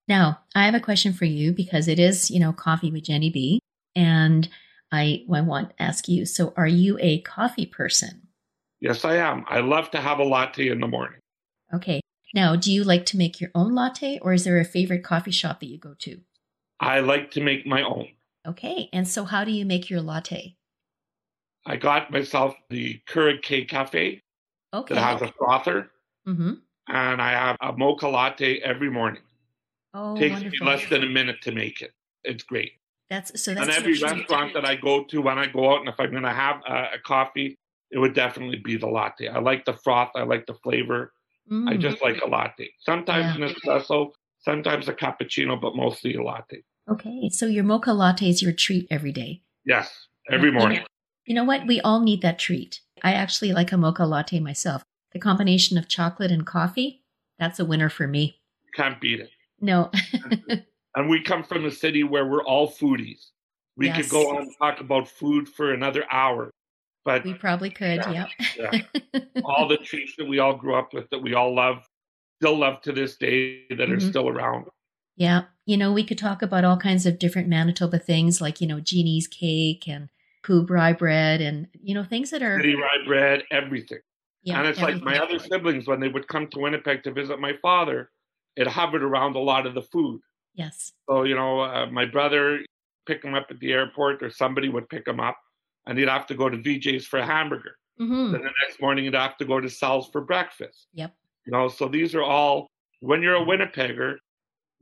Now, 0.09 0.41
I 0.55 0.65
have 0.65 0.75
a 0.75 0.81
question 0.81 1.13
for 1.13 1.25
you 1.25 1.53
because 1.53 1.89
it 1.89 1.99
is, 1.99 2.31
you 2.31 2.39
know, 2.41 2.53
coffee 2.53 2.91
with 2.91 3.05
Genny 3.05 3.33
B. 3.33 3.61
And 3.95 4.49
I, 4.93 5.25
I 5.33 5.41
want 5.41 5.71
to 5.71 5.83
ask 5.83 6.09
you 6.09 6.27
so, 6.27 6.53
are 6.57 6.69
you 6.69 6.99
a 7.01 7.21
coffee 7.23 7.67
person? 7.67 8.29
Yes, 8.81 9.05
I 9.05 9.17
am. 9.17 9.45
I 9.49 9.61
love 9.61 9.91
to 9.93 10.01
have 10.01 10.19
a 10.19 10.25
latte 10.25 10.69
in 10.69 10.81
the 10.81 10.87
morning. 10.87 11.19
Okay. 11.75 12.01
Now, 12.35 12.57
do 12.57 12.73
you 12.73 12.85
like 12.85 13.07
to 13.07 13.17
make 13.17 13.41
your 13.41 13.51
own 13.55 13.75
latte 13.75 14.19
or 14.21 14.33
is 14.33 14.45
there 14.45 14.59
a 14.59 14.65
favorite 14.65 15.05
coffee 15.05 15.31
shop 15.31 15.61
that 15.61 15.67
you 15.67 15.79
go 15.79 15.95
to? 16.01 16.21
I 16.81 17.01
like 17.01 17.31
to 17.33 17.41
make 17.41 17.67
my 17.67 17.83
own. 17.83 18.09
Okay. 18.47 18.89
And 18.93 19.07
so, 19.09 19.25
how 19.25 19.45
do 19.45 19.51
you 19.53 19.65
make 19.65 19.89
your 19.89 20.01
latte? 20.03 20.57
I 21.67 21.77
got 21.77 22.11
myself 22.11 22.55
the 22.71 23.01
Keurig 23.09 23.43
K 23.43 23.65
Cafe 23.65 24.21
Okay. 24.75 24.95
that 24.95 25.01
has 25.01 25.23
a 25.23 25.33
frother, 25.39 25.91
mm-hmm. 26.29 26.53
and 26.89 27.23
I 27.23 27.31
have 27.33 27.57
a 27.61 27.73
mocha 27.77 28.07
latte 28.09 28.59
every 28.61 28.91
morning. 28.91 29.23
Oh, 29.95 30.15
It 30.17 30.21
takes 30.21 30.33
wonderful. 30.35 30.67
me 30.67 30.73
less 30.73 30.89
than 30.91 31.03
a 31.03 31.09
minute 31.09 31.41
to 31.43 31.53
make 31.53 31.81
it. 31.83 31.93
It's 32.25 32.45
great. 32.45 32.73
That's 33.09 33.43
so. 33.43 33.53
and 33.53 33.61
That's 33.63 33.77
every 33.79 33.97
your 33.97 34.09
treat. 34.09 34.19
restaurant 34.21 34.55
that 34.55 34.65
I 34.65 34.75
go 34.77 35.05
to, 35.05 35.23
when 35.23 35.39
I 35.39 35.47
go 35.47 35.73
out, 35.73 35.81
and 35.81 35.89
if 35.89 35.95
I'm 35.99 36.11
going 36.11 36.25
to 36.25 36.31
have 36.31 36.61
a, 36.69 36.75
a 36.97 36.99
coffee, 37.05 37.57
it 37.91 37.99
would 37.99 38.15
definitely 38.15 38.59
be 38.63 38.77
the 38.77 38.87
latte. 38.89 39.29
I 39.29 39.39
like 39.39 39.65
the 39.65 39.73
froth. 39.73 40.11
I 40.15 40.23
like 40.25 40.47
the 40.47 40.55
flavor. 40.55 41.13
I 41.51 41.53
Mm. 41.77 41.81
just 41.81 42.03
like 42.03 42.21
a 42.23 42.27
latte. 42.29 42.71
Sometimes 42.81 43.39
Yeah. 43.39 43.47
an 43.47 43.55
espresso, 43.55 44.13
sometimes 44.41 44.89
a 44.89 44.93
cappuccino, 44.95 45.61
but 45.61 45.77
mostly 45.77 46.15
a 46.15 46.23
latte. 46.23 46.63
Okay. 46.89 47.29
So 47.31 47.47
your 47.47 47.65
mocha 47.65 47.93
latte 47.93 48.29
is 48.29 48.43
your 48.43 48.53
treat 48.53 48.87
every 48.91 49.13
day. 49.13 49.43
Yes, 49.65 50.09
every 50.31 50.51
know- 50.51 50.59
morning. 50.61 50.85
You 51.25 51.35
know 51.35 51.45
what? 51.45 51.67
We 51.67 51.81
all 51.81 52.01
need 52.01 52.23
that 52.23 52.39
treat. 52.39 52.81
I 53.03 53.13
actually 53.13 53.53
like 53.53 53.73
a 53.73 53.77
mocha 53.77 54.05
latte 54.07 54.39
myself. 54.41 54.83
The 55.13 55.19
combination 55.19 55.77
of 55.79 55.89
chocolate 55.89 56.31
and 56.31 56.47
coffee, 56.47 57.03
that's 57.39 57.59
a 57.61 57.65
winner 57.65 57.89
for 57.89 58.07
me. 58.07 58.41
Can't 58.75 59.01
beat 59.01 59.21
it. 59.21 59.31
No. 59.61 59.91
And 60.95 61.11
we 61.11 61.21
come 61.23 61.45
from 61.45 61.67
a 61.67 61.71
city 61.71 62.05
where 62.05 62.27
we're 62.27 62.43
all 62.45 62.71
foodies. 62.73 63.27
We 63.77 63.89
Yes. 63.89 63.97
could 63.97 64.11
go 64.11 64.31
on 64.31 64.43
and 64.45 64.53
talk 64.59 64.81
about 64.81 65.07
food 65.09 65.47
for 65.47 65.75
another 65.75 66.07
hour, 66.11 66.51
but 67.07 67.25
we 67.25 67.33
probably 67.33 67.71
could. 67.71 68.03
Yeah, 68.11 68.27
Yep. 68.59 68.85
all 69.45 69.67
the 69.69 69.79
treats 69.79 70.15
that 70.19 70.27
we 70.27 70.41
all 70.41 70.55
grew 70.57 70.75
up 70.75 70.93
with 70.93 71.09
that 71.11 71.21
we 71.23 71.33
all 71.35 71.55
love, 71.55 71.87
still 72.43 72.59
love 72.59 72.83
to 72.83 72.93
this 72.93 73.17
day, 73.17 73.63
that 73.71 73.89
are 73.89 73.97
Mhm. 73.97 74.09
still 74.11 74.29
around. 74.29 74.67
yeah. 75.17 75.45
You 75.65 75.77
know, 75.77 75.93
we 75.93 76.05
could 76.05 76.19
talk 76.19 76.43
about 76.43 76.65
all 76.65 76.77
kinds 76.77 77.07
of 77.07 77.19
different 77.19 77.49
Manitoba 77.49 77.99
things 77.99 78.41
like, 78.41 78.61
you 78.61 78.67
know, 78.69 78.79
Jeannie's 78.81 79.27
cake 79.27 79.89
and 79.89 80.09
Coob 80.45 80.69
rye 80.71 80.93
bread 80.93 81.41
and, 81.41 81.67
you 81.73 81.93
know, 81.95 82.05
things 82.05 82.31
that 82.31 82.43
are. 82.43 82.59
City 82.61 82.75
rye 82.77 83.05
bread, 83.07 83.43
everything. 83.51 83.99
Yeah, 84.43 84.59
and 84.61 84.69
it's 84.69 84.81
like 84.81 85.03
my 85.03 85.19
other 85.19 85.39
siblings, 85.41 85.89
when 85.89 85.99
they 85.99 86.07
would 86.09 86.29
come 86.29 86.47
to 86.49 86.61
Winnipeg 86.61 87.03
to 87.05 87.11
visit 87.13 87.41
my 87.41 87.55
father, 87.63 88.11
it 88.57 88.67
hovered 88.69 89.03
around 89.03 89.35
a 89.35 89.41
lot 89.41 89.67
of 89.67 89.75
the 89.75 89.83
food. 89.83 90.21
Yes. 90.55 90.93
So, 91.09 91.25
you 91.25 91.35
know, 91.35 91.61
uh, 91.61 91.87
my 91.87 92.05
brother 92.05 92.61
pick 93.07 93.25
him 93.25 93.35
up 93.35 93.47
at 93.51 93.59
the 93.59 93.73
airport 93.73 94.23
or 94.23 94.31
somebody 94.31 94.69
would 94.69 94.89
pick 94.89 95.07
him 95.09 95.19
up 95.19 95.37
and 95.87 95.99
he'd 95.99 96.09
have 96.09 96.27
to 96.27 96.35
go 96.35 96.49
to 96.49 96.57
VJ's 96.57 97.07
for 97.07 97.19
a 97.19 97.27
hamburger. 97.27 97.77
hmm 97.99 98.33
Then 98.33 98.43
the 98.43 98.51
next 98.67 98.81
morning 98.81 99.05
he'd 99.05 99.15
have 99.15 99.37
to 99.39 99.45
go 99.45 99.61
to 99.61 99.69
Sal's 99.71 100.09
for 100.11 100.21
breakfast. 100.21 100.87
Yep. 100.95 101.15
You 101.45 101.53
know, 101.53 101.69
so 101.69 101.89
these 101.89 102.15
are 102.15 102.23
all, 102.23 102.69
when 103.01 103.23
you're 103.23 103.37
a 103.37 103.45
Winnipegger, 103.45 104.17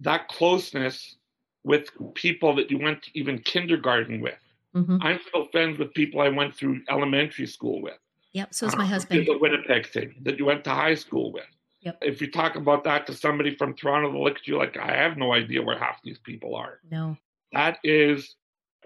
that 0.01 0.29
closeness 0.29 1.17
with 1.63 1.91
people 2.15 2.55
that 2.57 2.71
you 2.71 2.79
went 2.79 3.03
to 3.03 3.11
even 3.15 3.39
kindergarten 3.39 4.21
with. 4.21 4.39
hmm 4.75 4.99
I'm 5.01 5.21
still 5.29 5.47
friends 5.53 5.79
with 5.79 5.93
people 5.95 6.21
I 6.21 6.29
went 6.29 6.55
through 6.55 6.81
elementary 6.91 7.47
school 7.47 7.81
with. 7.83 7.99
Yep. 8.33 8.53
So 8.55 8.67
is 8.67 8.77
my 8.77 8.85
Uh, 8.85 8.89
husband. 8.89 9.27
The 9.27 9.39
Winnipeg 9.39 9.87
thing 9.87 10.15
that 10.23 10.39
you 10.39 10.45
went 10.45 10.65
to 10.65 10.71
high 10.71 10.95
school 10.97 11.33
with. 11.33 11.47
Yep. 11.83 11.99
If 12.03 12.21
you 12.21 12.31
talk 12.31 12.57
about 12.57 12.83
that 12.85 13.07
to 13.07 13.15
somebody 13.15 13.55
from 13.55 13.75
Toronto, 13.75 14.11
they'll 14.11 14.25
look 14.25 14.39
at 14.39 14.47
you 14.49 14.57
like, 14.57 14.77
I 14.77 14.93
have 14.97 15.17
no 15.17 15.33
idea 15.33 15.63
where 15.63 15.79
half 15.79 16.03
these 16.03 16.19
people 16.19 16.55
are. 16.57 16.81
No. 16.91 17.17
That 17.53 17.79
is, 17.85 18.35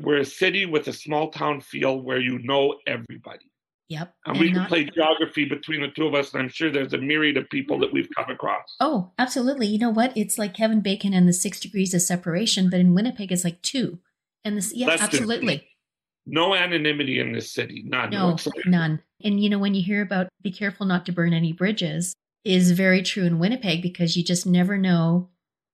we're 0.00 0.18
a 0.18 0.24
city 0.24 0.66
with 0.66 0.88
a 0.88 0.92
small 0.92 1.30
town 1.30 1.60
feel 1.60 2.00
where 2.00 2.20
you 2.20 2.38
know 2.40 2.76
everybody. 2.86 3.50
Yep. 3.88 4.14
And, 4.26 4.38
we 4.38 4.48
can 4.48 4.58
not- 4.58 4.68
play 4.68 4.84
geography 4.84 5.46
between 5.46 5.80
the 5.80 5.88
two 5.88 6.06
of 6.06 6.14
us, 6.14 6.32
and 6.32 6.42
I'm 6.42 6.48
sure 6.50 6.70
there's 6.70 6.92
a 6.92 6.98
myriad 6.98 7.38
of 7.38 7.48
people 7.48 7.78
that 7.78 7.92
we've 7.92 8.08
come 8.14 8.30
across. 8.30 8.76
Oh, 8.80 9.12
absolutely. 9.18 9.66
You 9.66 9.78
know 9.78 9.90
what? 9.90 10.14
It's 10.14 10.38
like 10.38 10.54
Kevin 10.54 10.80
Bacon 10.80 11.14
and 11.14 11.26
the 11.26 11.32
six 11.32 11.58
degrees 11.58 11.94
of 11.94 12.02
separation, 12.02 12.68
but 12.68 12.80
in 12.80 12.94
Winnipeg 12.94 13.32
it's 13.32 13.44
like 13.44 13.62
two. 13.62 13.98
And 14.44 14.56
this, 14.56 14.74
yeah, 14.74 14.88
Less 14.88 15.00
absolutely. 15.00 15.66
No 16.26 16.54
anonymity 16.54 17.18
in 17.18 17.32
this 17.32 17.50
city, 17.50 17.82
none. 17.86 18.10
No, 18.10 18.28
whatsoever. 18.28 18.68
none. 18.68 19.02
And 19.24 19.42
you 19.42 19.48
know, 19.48 19.58
when 19.58 19.74
you 19.74 19.82
hear 19.82 20.02
about 20.02 20.28
be 20.42 20.52
careful 20.52 20.84
not 20.84 21.06
to 21.06 21.12
burn 21.12 21.32
any 21.32 21.54
bridges, 21.54 22.14
is 22.44 22.70
very 22.72 23.02
true 23.02 23.24
in 23.24 23.38
Winnipeg 23.38 23.82
because 23.82 24.16
you 24.16 24.22
just 24.22 24.46
never 24.46 24.76
know 24.76 25.30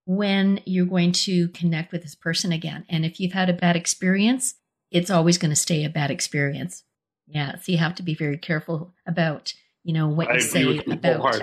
when 0.07 0.61
you're 0.65 0.87
going 0.87 1.13
to 1.13 1.49
connect 1.49 1.93
with 1.93 2.03
this 2.03 2.15
person 2.15 2.53
again. 2.53 2.85
And 2.89 3.05
if 3.05 3.19
you've 3.19 3.33
had 3.33 3.49
a 3.49 3.55
bad 3.55 3.77
experience, 3.77 4.55
it's 4.91 5.11
always 5.11 5.39
going 5.39 5.51
to 5.51 5.57
stay 5.57 5.85
a 5.85 5.89
bad 5.89 6.11
experience. 6.11 6.85
Yeah. 7.27 7.57
So 7.57 7.73
you 7.73 7.79
have 7.79 7.95
to 7.97 8.03
be 8.03 8.15
very 8.15 8.37
careful 8.37 8.95
about, 9.07 9.55
you 9.83 9.95
know, 9.95 10.09
what 10.09 10.31
I 10.31 10.35
you 10.35 10.41
say 10.41 10.79
about. 10.79 11.43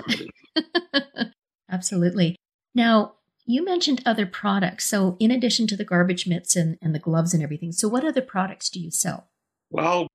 Absolutely. 1.70 2.36
Now, 2.74 3.14
you 3.44 3.64
mentioned 3.64 4.02
other 4.06 4.26
products. 4.26 4.86
So, 4.88 5.16
in 5.18 5.30
addition 5.30 5.66
to 5.68 5.76
the 5.76 5.84
garbage 5.84 6.26
mitts 6.26 6.54
and, 6.54 6.78
and 6.80 6.94
the 6.94 7.00
gloves 7.00 7.34
and 7.34 7.42
everything, 7.42 7.72
so 7.72 7.88
what 7.88 8.04
other 8.04 8.22
products 8.22 8.70
do 8.70 8.78
you 8.78 8.90
sell? 8.90 9.28
Well, 9.70 10.06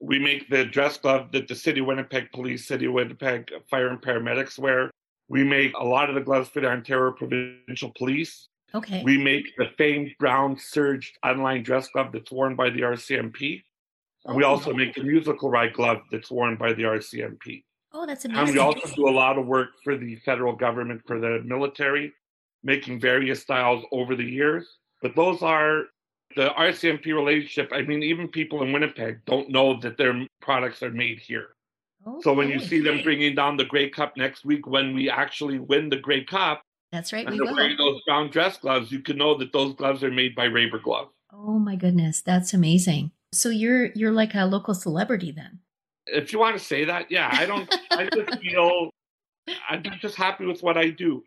we 0.00 0.18
make 0.18 0.48
the 0.50 0.64
dress 0.64 0.98
glove 0.98 1.32
that 1.32 1.48
the 1.48 1.54
City 1.54 1.80
of 1.80 1.86
Winnipeg 1.86 2.30
Police, 2.32 2.66
City 2.66 2.86
of 2.86 2.92
Winnipeg 2.92 3.50
Fire 3.68 3.88
and 3.88 4.00
Paramedics 4.00 4.58
wear. 4.58 4.90
We 5.28 5.42
make 5.44 5.72
a 5.76 5.84
lot 5.84 6.08
of 6.08 6.14
the 6.14 6.20
gloves 6.20 6.48
for 6.48 6.60
the 6.60 6.68
Ontario 6.68 7.12
Provincial 7.12 7.92
Police. 7.96 8.48
Okay. 8.74 9.02
We 9.04 9.18
make 9.18 9.56
the 9.56 9.66
famed 9.78 10.10
brown 10.18 10.56
serge 10.58 11.14
unlined 11.22 11.64
dress 11.64 11.88
glove 11.88 12.12
that's 12.12 12.30
worn 12.30 12.56
by 12.56 12.70
the 12.70 12.82
RCMP. 12.82 13.62
And 14.26 14.36
we 14.36 14.44
also 14.44 14.72
make 14.72 14.94
the 14.94 15.02
musical 15.02 15.50
ride 15.50 15.72
glove 15.72 15.98
that's 16.10 16.30
worn 16.30 16.56
by 16.56 16.72
the 16.72 16.82
RCMP. 16.82 17.62
oh, 17.92 18.06
that's 18.06 18.24
amazing. 18.24 18.44
And 18.44 18.52
we 18.52 18.58
also 18.58 18.94
do 18.94 19.08
a 19.08 19.10
lot 19.10 19.38
of 19.38 19.46
work 19.46 19.68
for 19.84 19.96
the 19.96 20.16
federal 20.16 20.54
government, 20.54 21.02
for 21.06 21.20
the 21.20 21.42
military, 21.44 22.12
making 22.62 23.00
various 23.00 23.42
styles 23.42 23.84
over 23.92 24.16
the 24.16 24.24
years. 24.24 24.66
But 25.00 25.14
those 25.14 25.42
are 25.42 25.84
the 26.34 26.48
RCMP 26.58 27.06
relationship. 27.06 27.70
I 27.72 27.82
mean, 27.82 28.02
even 28.02 28.28
people 28.28 28.62
in 28.62 28.72
Winnipeg 28.72 29.24
don't 29.26 29.48
know 29.48 29.78
that 29.80 29.96
their 29.96 30.26
products 30.40 30.82
are 30.82 30.90
made 30.90 31.18
here. 31.18 31.55
So 32.22 32.32
when 32.32 32.48
you 32.48 32.60
see 32.60 32.80
them 32.80 33.02
bringing 33.02 33.34
down 33.34 33.56
the 33.56 33.64
Grey 33.64 33.90
Cup 33.90 34.16
next 34.16 34.44
week, 34.44 34.66
when 34.66 34.94
we 34.94 35.10
actually 35.10 35.58
win 35.58 35.88
the 35.88 35.96
Grey 35.96 36.24
Cup, 36.24 36.62
That's 36.92 37.12
right. 37.12 37.26
and 37.26 37.38
We 37.38 37.44
wearing 37.44 37.76
those 37.76 38.00
brown 38.06 38.30
dress 38.30 38.58
gloves, 38.58 38.92
you 38.92 39.00
can 39.00 39.18
know 39.18 39.36
that 39.38 39.52
those 39.52 39.74
gloves 39.74 40.04
are 40.04 40.10
made 40.10 40.34
by 40.34 40.46
Raber 40.48 40.82
Glove. 40.82 41.08
Oh 41.32 41.58
my 41.58 41.74
goodness, 41.76 42.22
that's 42.22 42.54
amazing. 42.54 43.10
So 43.32 43.48
you're 43.50 43.86
you're 43.94 44.12
like 44.12 44.34
a 44.34 44.44
local 44.46 44.74
celebrity 44.74 45.32
then. 45.32 45.58
If 46.06 46.32
you 46.32 46.38
want 46.38 46.56
to 46.56 46.64
say 46.64 46.84
that, 46.84 47.10
yeah, 47.10 47.28
I 47.32 47.44
don't. 47.46 47.68
I 47.90 48.08
just 48.14 48.38
feel 48.42 48.90
I'm 49.68 49.82
just 50.00 50.14
happy 50.16 50.46
with 50.46 50.62
what 50.62 50.78
I 50.78 50.90
do. 50.90 51.24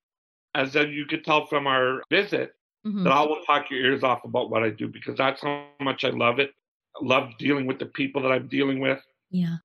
As 0.55 0.73
you 0.73 1.05
could 1.05 1.23
tell 1.25 1.45
from 1.45 1.67
our 1.67 2.01
visit, 2.09 2.53
Mhm. 2.87 3.03
that 3.03 3.11
I 3.11 3.21
will 3.23 3.41
talk 3.45 3.69
your 3.69 3.81
ears 3.81 4.03
off 4.03 4.23
about 4.23 4.49
what 4.49 4.63
I 4.63 4.69
do 4.69 4.87
because 4.87 5.17
that's 5.17 5.41
how 5.41 5.65
much 5.81 6.05
I 6.05 6.09
love 6.11 6.39
it. 6.39 6.51
I 6.95 7.05
love 7.05 7.37
dealing 7.37 7.67
with 7.67 7.77
the 7.77 7.85
people 7.85 8.21
that 8.21 8.31
I'm 8.31 8.47
dealing 8.47 8.79
with. 8.79 9.03
Yeah. 9.29 9.57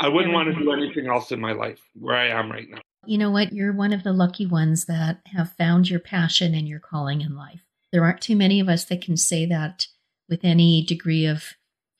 I 0.00 0.08
wouldn't 0.08 0.32
want 0.32 0.48
to 0.48 0.58
do 0.58 0.72
anything 0.72 1.08
else 1.08 1.30
in 1.30 1.40
my 1.40 1.52
life 1.52 1.78
where 1.94 2.16
I 2.16 2.28
am 2.28 2.50
right 2.50 2.68
now. 2.70 2.80
You 3.04 3.18
know 3.18 3.30
what? 3.30 3.52
You're 3.52 3.74
one 3.74 3.92
of 3.92 4.02
the 4.02 4.14
lucky 4.14 4.46
ones 4.46 4.86
that 4.86 5.20
have 5.26 5.52
found 5.52 5.90
your 5.90 6.00
passion 6.00 6.54
and 6.54 6.66
your 6.66 6.80
calling 6.80 7.20
in 7.20 7.36
life. 7.36 7.60
There 7.92 8.02
aren't 8.02 8.22
too 8.22 8.36
many 8.36 8.60
of 8.60 8.68
us 8.68 8.84
that 8.86 9.02
can 9.02 9.18
say 9.18 9.44
that 9.46 9.86
with 10.26 10.40
any 10.42 10.82
degree 10.86 11.26
of 11.26 11.44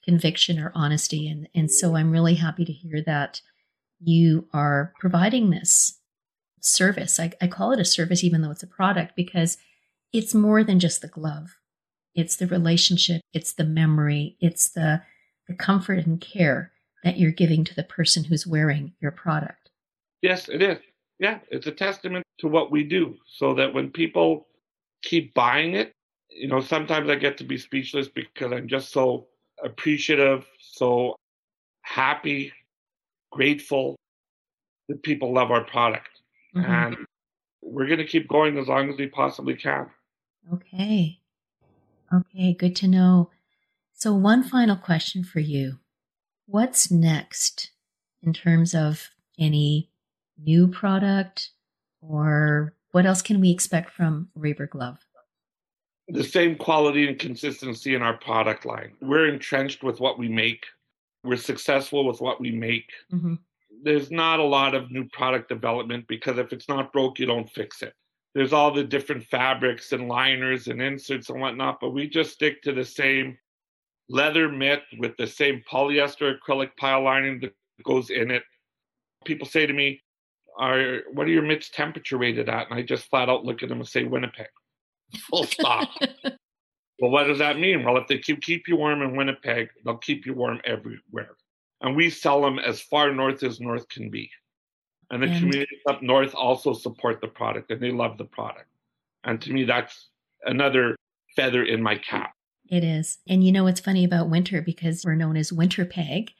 conviction 0.03 0.59
or 0.59 0.73
honesty. 0.75 1.29
And, 1.29 1.47
and 1.55 1.71
so 1.71 1.95
I'm 1.95 2.11
really 2.11 2.37
happy 2.37 2.65
to 2.65 2.73
hear 2.73 3.03
that 3.05 3.43
you 3.99 4.49
are 4.55 4.95
providing 4.99 5.51
this 5.51 5.99
service. 6.63 7.21
I, 7.21 7.33
I 7.41 7.49
call 7.49 7.73
it 7.73 7.81
a 7.81 7.85
service, 7.85 8.25
even 8.25 8.41
though 8.41 8.51
it's 8.51 8.63
a 8.63 8.67
product, 8.67 9.15
because 9.15 9.59
it's 10.11 10.35
more 10.35 10.65
than 10.65 10.81
just 10.81 11.03
the 11.03 11.09
glove. 11.09 11.57
It's 12.15 12.37
the 12.37 12.47
relationship, 12.47 13.21
it's 13.35 13.53
the 13.53 13.65
memory, 13.65 14.37
it's 14.41 14.71
the, 14.71 15.03
the 15.49 15.55
comfort 15.55 16.07
and 16.07 16.21
care 16.21 16.73
that 17.05 17.19
you're 17.19 17.31
giving 17.31 17.65
to 17.65 17.75
the 17.75 17.85
person 17.85 18.25
who's 18.25 18.47
wearing 18.47 18.93
your 19.01 19.11
product. 19.11 19.71
Yes, 20.23 20.49
it 20.49 20.63
is. 20.63 20.79
Yeah, 21.19 21.39
it's 21.51 21.67
a 21.67 21.73
testament 21.73 22.25
to 22.39 22.49
what 22.49 22.71
we 22.71 22.85
do 22.85 23.17
so 23.27 23.55
that 23.55 23.75
when 23.75 23.91
people 23.91 24.47
keep 25.03 25.35
buying 25.35 25.75
it, 25.75 25.93
you 26.31 26.49
know, 26.49 26.61
sometimes 26.61 27.09
I 27.11 27.17
get 27.17 27.37
to 27.39 27.45
be 27.45 27.59
speechless 27.59 28.09
because 28.09 28.53
I'm 28.53 28.69
just 28.69 28.93
so 28.93 29.27
appreciative, 29.63 30.47
so 30.59 31.17
happy, 31.83 32.53
grateful 33.31 33.97
that 34.89 35.03
people 35.03 35.33
love 35.33 35.51
our 35.51 35.65
product. 35.65 36.09
Mhm. 36.55 36.65
And 36.65 37.07
we're 37.63 37.87
going 37.87 37.99
to 37.99 38.07
keep 38.07 38.29
going 38.29 38.59
as 38.59 38.69
long 38.69 38.91
as 38.91 38.97
we 38.97 39.07
possibly 39.07 39.55
can. 39.55 39.91
Okay. 40.53 41.21
Okay, 42.13 42.55
good 42.55 42.75
to 42.77 42.89
know. 42.89 43.31
So, 43.93 44.15
one 44.15 44.43
final 44.43 44.77
question 44.77 45.23
for 45.23 45.41
you. 45.41 45.79
What's 46.51 46.91
next 46.91 47.71
in 48.25 48.33
terms 48.33 48.75
of 48.75 49.11
any 49.39 49.89
new 50.37 50.67
product 50.67 51.51
or 52.01 52.75
what 52.91 53.07
else 53.07 53.23
can 53.23 53.41
we 53.41 53.53
expect 53.53 53.93
from 53.93 54.31
Raber 54.37 54.69
Glove? 54.69 54.99
the 56.13 56.25
same 56.25 56.57
quality 56.57 57.07
and 57.07 57.21
consistency 57.21 57.95
in 57.95 58.03
our 58.03 58.17
product 58.17 58.67
line. 58.67 58.91
We're 59.01 59.29
entrenched 59.29 59.85
with 59.85 60.01
what 60.01 60.19
we 60.19 60.29
make. 60.29 60.67
We're 61.23 61.37
successful 61.37 62.05
with 62.05 62.21
what 62.21 62.41
we 62.41 62.51
make. 62.51 62.91
hmm 63.13 63.35
There's 63.85 64.11
not 64.11 64.41
a 64.41 64.45
lot 64.45 64.75
of 64.75 64.91
new 64.91 65.09
product 65.11 65.49
development 65.49 66.07
because 66.09 66.37
if 66.37 66.53
it's 66.53 66.69
not 66.69 66.93
broke, 66.93 67.21
you 67.21 67.27
don't 67.27 67.49
fix 67.49 67.81
it. 67.83 67.95
There's 68.35 68.53
all 68.53 68.73
the 68.73 68.83
different 68.83 69.23
fabrics 69.23 69.93
and 69.93 70.09
liners 70.09 70.67
and 70.67 70.83
inserts 70.83 71.31
and 71.31 71.41
whatnot, 71.41 71.79
but 71.81 71.91
we 71.91 72.09
just 72.09 72.33
stick 72.33 72.61
to 72.63 72.73
the 72.73 72.85
same 72.85 73.39
leather 74.11 74.49
mitt 74.51 74.83
with 74.99 75.17
the 75.17 75.27
same 75.27 75.63
polyester 75.71 76.35
acrylic 76.37 76.77
pile 76.77 77.03
lining 77.03 77.41
that 77.41 77.55
goes 77.85 78.11
in 78.11 78.31
it. 78.31 78.43
People 79.25 79.47
say 79.47 79.65
to 79.67 79.73
me, 79.73 80.01
are 80.59 80.99
what 81.13 81.27
are 81.27 81.31
your 81.31 81.43
mitts 81.43 81.71
temperature 81.71 82.19
rated 82.19 82.49
at? 82.49 82.69
And 82.69 82.79
I 82.79 82.83
just 82.83 83.09
flat 83.09 83.29
out 83.31 83.45
look 83.45 83.63
at 83.63 83.69
them 83.69 83.79
and 83.79 83.89
say 83.89 84.05
Winnipeg. 84.05 84.49
Full 85.31 85.45
stop. 85.45 85.89
Well, 87.01 87.11
what 87.11 87.25
does 87.25 87.39
that 87.39 87.59
mean? 87.59 87.83
Well, 87.83 87.97
if 87.97 88.07
they 88.09 88.19
keep 88.19 88.43
keep 88.43 88.69
you 88.69 88.77
warm 88.77 89.01
in 89.01 89.17
Winnipeg, 89.17 89.71
they'll 89.85 89.97
keep 89.97 90.27
you 90.27 90.35
warm 90.35 90.61
everywhere. 90.65 91.31
And 91.81 91.97
we 91.97 92.11
sell 92.11 92.43
them 92.43 92.59
as 92.59 92.83
far 92.83 93.11
north 93.11 93.43
as 93.43 93.59
north 93.59 93.89
can 93.89 94.11
be. 94.11 94.31
And 95.11 95.23
the 95.23 95.29
And- 95.29 95.39
communities 95.39 95.81
up 95.89 96.03
north 96.03 96.35
also 96.35 96.75
support 96.75 97.23
the 97.23 97.29
product 97.29 97.71
and 97.71 97.81
they 97.81 97.91
love 97.91 98.19
the 98.19 98.27
product. 98.27 98.69
And 99.25 99.41
to 99.41 99.51
me, 99.51 99.65
that's 99.65 100.11
another 100.45 100.95
feather 101.37 101.65
in 101.65 101.83
my 101.83 101.97
cap. 101.97 102.35
It 102.71 102.85
is. 102.85 103.19
And 103.29 103.45
you 103.45 103.51
know 103.53 103.65
what's 103.65 103.81
funny 103.81 104.05
about 104.05 104.31
winter 104.31 104.63
because 104.63 105.05
we're 105.05 105.17
known 105.17 105.37
as 105.37 105.51
Winterpeg. 105.51 106.31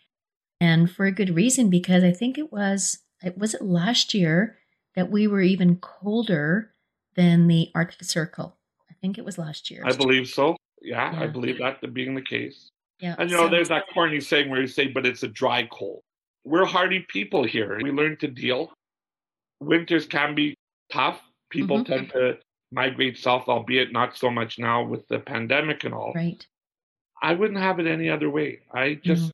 And 0.61 0.91
for 0.91 1.07
a 1.07 1.13
good 1.13 1.35
reason 1.35 1.69
because 1.71 2.05
I 2.05 2.13
think 2.13 2.39
it 2.39 2.53
was 2.53 2.99
it 3.23 3.37
was 3.37 3.55
it 3.55 3.63
last 3.63 4.15
year 4.15 4.57
that 4.95 5.11
we 5.11 5.27
were 5.27 5.43
even 5.43 5.77
colder 5.77 6.73
than 7.17 7.49
the 7.49 7.71
Arctic 7.75 8.05
Circle. 8.05 8.57
I 8.91 8.95
think 9.01 9.19
it 9.19 9.25
was 9.25 9.39
last 9.39 9.71
year. 9.71 9.83
I 9.85 9.93
believe 9.93 10.29
so. 10.29 10.57
Yeah, 10.83 11.15
I 11.19 11.27
believe 11.27 11.59
that 11.59 11.81
to 11.83 11.89
being 11.89 12.15
the 12.15 12.23
case. 12.23 12.69
Yeah. 13.01 13.17
And 13.19 13.29
you 13.31 13.37
know, 13.37 13.45
so- 13.45 13.49
there's 13.51 13.69
that 13.69 13.85
corny 13.93 14.21
saying 14.21 14.49
where 14.51 14.61
you 14.61 14.67
say, 14.67 14.87
but 14.87 15.05
it's 15.07 15.23
a 15.23 15.29
dry 15.29 15.67
cold. 15.71 16.03
We're 16.45 16.65
hardy 16.65 17.05
people 17.09 17.45
here. 17.45 17.79
We 17.83 17.91
learn 17.91 18.17
to 18.19 18.29
deal. 18.29 18.73
Winters 19.61 20.07
can 20.07 20.35
be 20.35 20.55
tough. 20.93 21.21
People 21.51 21.81
Mhm. 21.81 21.87
tend 21.87 22.11
to 22.11 22.39
migrate 22.73 23.19
south, 23.19 23.49
albeit 23.49 23.93
not 23.93 24.17
so 24.17 24.31
much 24.31 24.59
now 24.59 24.83
with 24.85 25.07
the 25.09 25.19
pandemic 25.19 25.85
and 25.85 25.95
all. 25.95 26.13
right. 26.15 26.47
I 27.23 27.35
wouldn't 27.35 27.59
have 27.59 27.79
it 27.81 27.87
any 27.87 28.09
other 28.09 28.31
way. 28.31 28.61
I 28.73 28.95
just, 28.95 29.25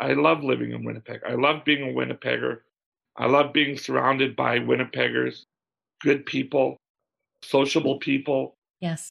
mm-hmm. 0.00 0.06
I 0.06 0.12
love 0.12 0.44
living 0.44 0.70
in 0.72 0.84
Winnipeg. 0.84 1.20
I 1.28 1.34
love 1.34 1.64
being 1.64 1.82
a 1.82 1.92
Winnipegger. 1.92 2.58
I 3.16 3.26
love 3.26 3.52
being 3.52 3.76
surrounded 3.76 4.36
by 4.36 4.58
Winnipeggers, 4.58 5.44
good 6.00 6.26
people, 6.26 6.76
sociable 7.42 7.98
people, 7.98 8.54
Yes. 8.80 9.08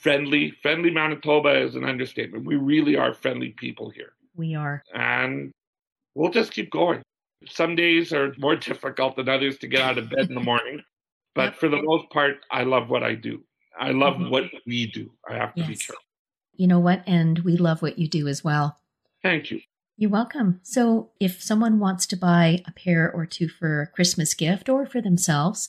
friendly. 0.00 0.50
Friendly 0.62 0.90
Manitoba 0.90 1.60
is 1.60 1.74
an 1.74 1.84
understatement. 1.84 2.44
We 2.46 2.56
really 2.56 2.96
are 2.96 3.12
friendly 3.14 3.50
people 3.50 3.90
here. 3.90 4.12
We 4.34 4.54
are. 4.54 4.82
and 4.94 5.50
we'll 6.14 6.30
just 6.30 6.52
keep 6.52 6.70
going. 6.70 7.02
Some 7.46 7.74
days 7.76 8.12
are 8.12 8.34
more 8.38 8.56
difficult 8.70 9.16
than 9.16 9.28
others 9.28 9.58
to 9.58 9.66
get 9.66 9.80
out 9.82 9.98
of 9.98 10.08
bed 10.10 10.28
in 10.28 10.34
the 10.34 10.40
morning, 10.52 10.82
but 11.34 11.54
for 11.56 11.68
the 11.68 11.80
most 11.82 12.10
part, 12.10 12.36
I 12.50 12.64
love 12.64 12.88
what 12.90 13.02
I 13.02 13.14
do. 13.14 13.42
I 13.78 13.90
love 13.92 14.16
Mhm. 14.16 14.30
what 14.30 14.44
we 14.66 14.86
do. 14.86 15.12
I 15.28 15.34
have 15.36 15.54
to 15.54 15.62
be 15.64 15.72
Yes. 15.72 15.86
careful. 15.86 16.04
You 16.54 16.66
know 16.66 16.78
what? 16.80 17.02
And 17.06 17.38
we 17.40 17.56
love 17.56 17.80
what 17.82 17.98
you 17.98 18.06
do 18.08 18.28
as 18.28 18.44
well. 18.44 18.78
Thank 19.22 19.50
you. 19.50 19.60
You're 19.96 20.10
welcome. 20.10 20.60
So, 20.62 21.12
if 21.20 21.42
someone 21.42 21.78
wants 21.78 22.06
to 22.08 22.16
buy 22.16 22.62
a 22.66 22.72
pair 22.72 23.10
or 23.10 23.24
two 23.26 23.48
for 23.48 23.82
a 23.82 23.86
Christmas 23.86 24.34
gift 24.34 24.68
or 24.68 24.84
for 24.86 25.00
themselves, 25.00 25.68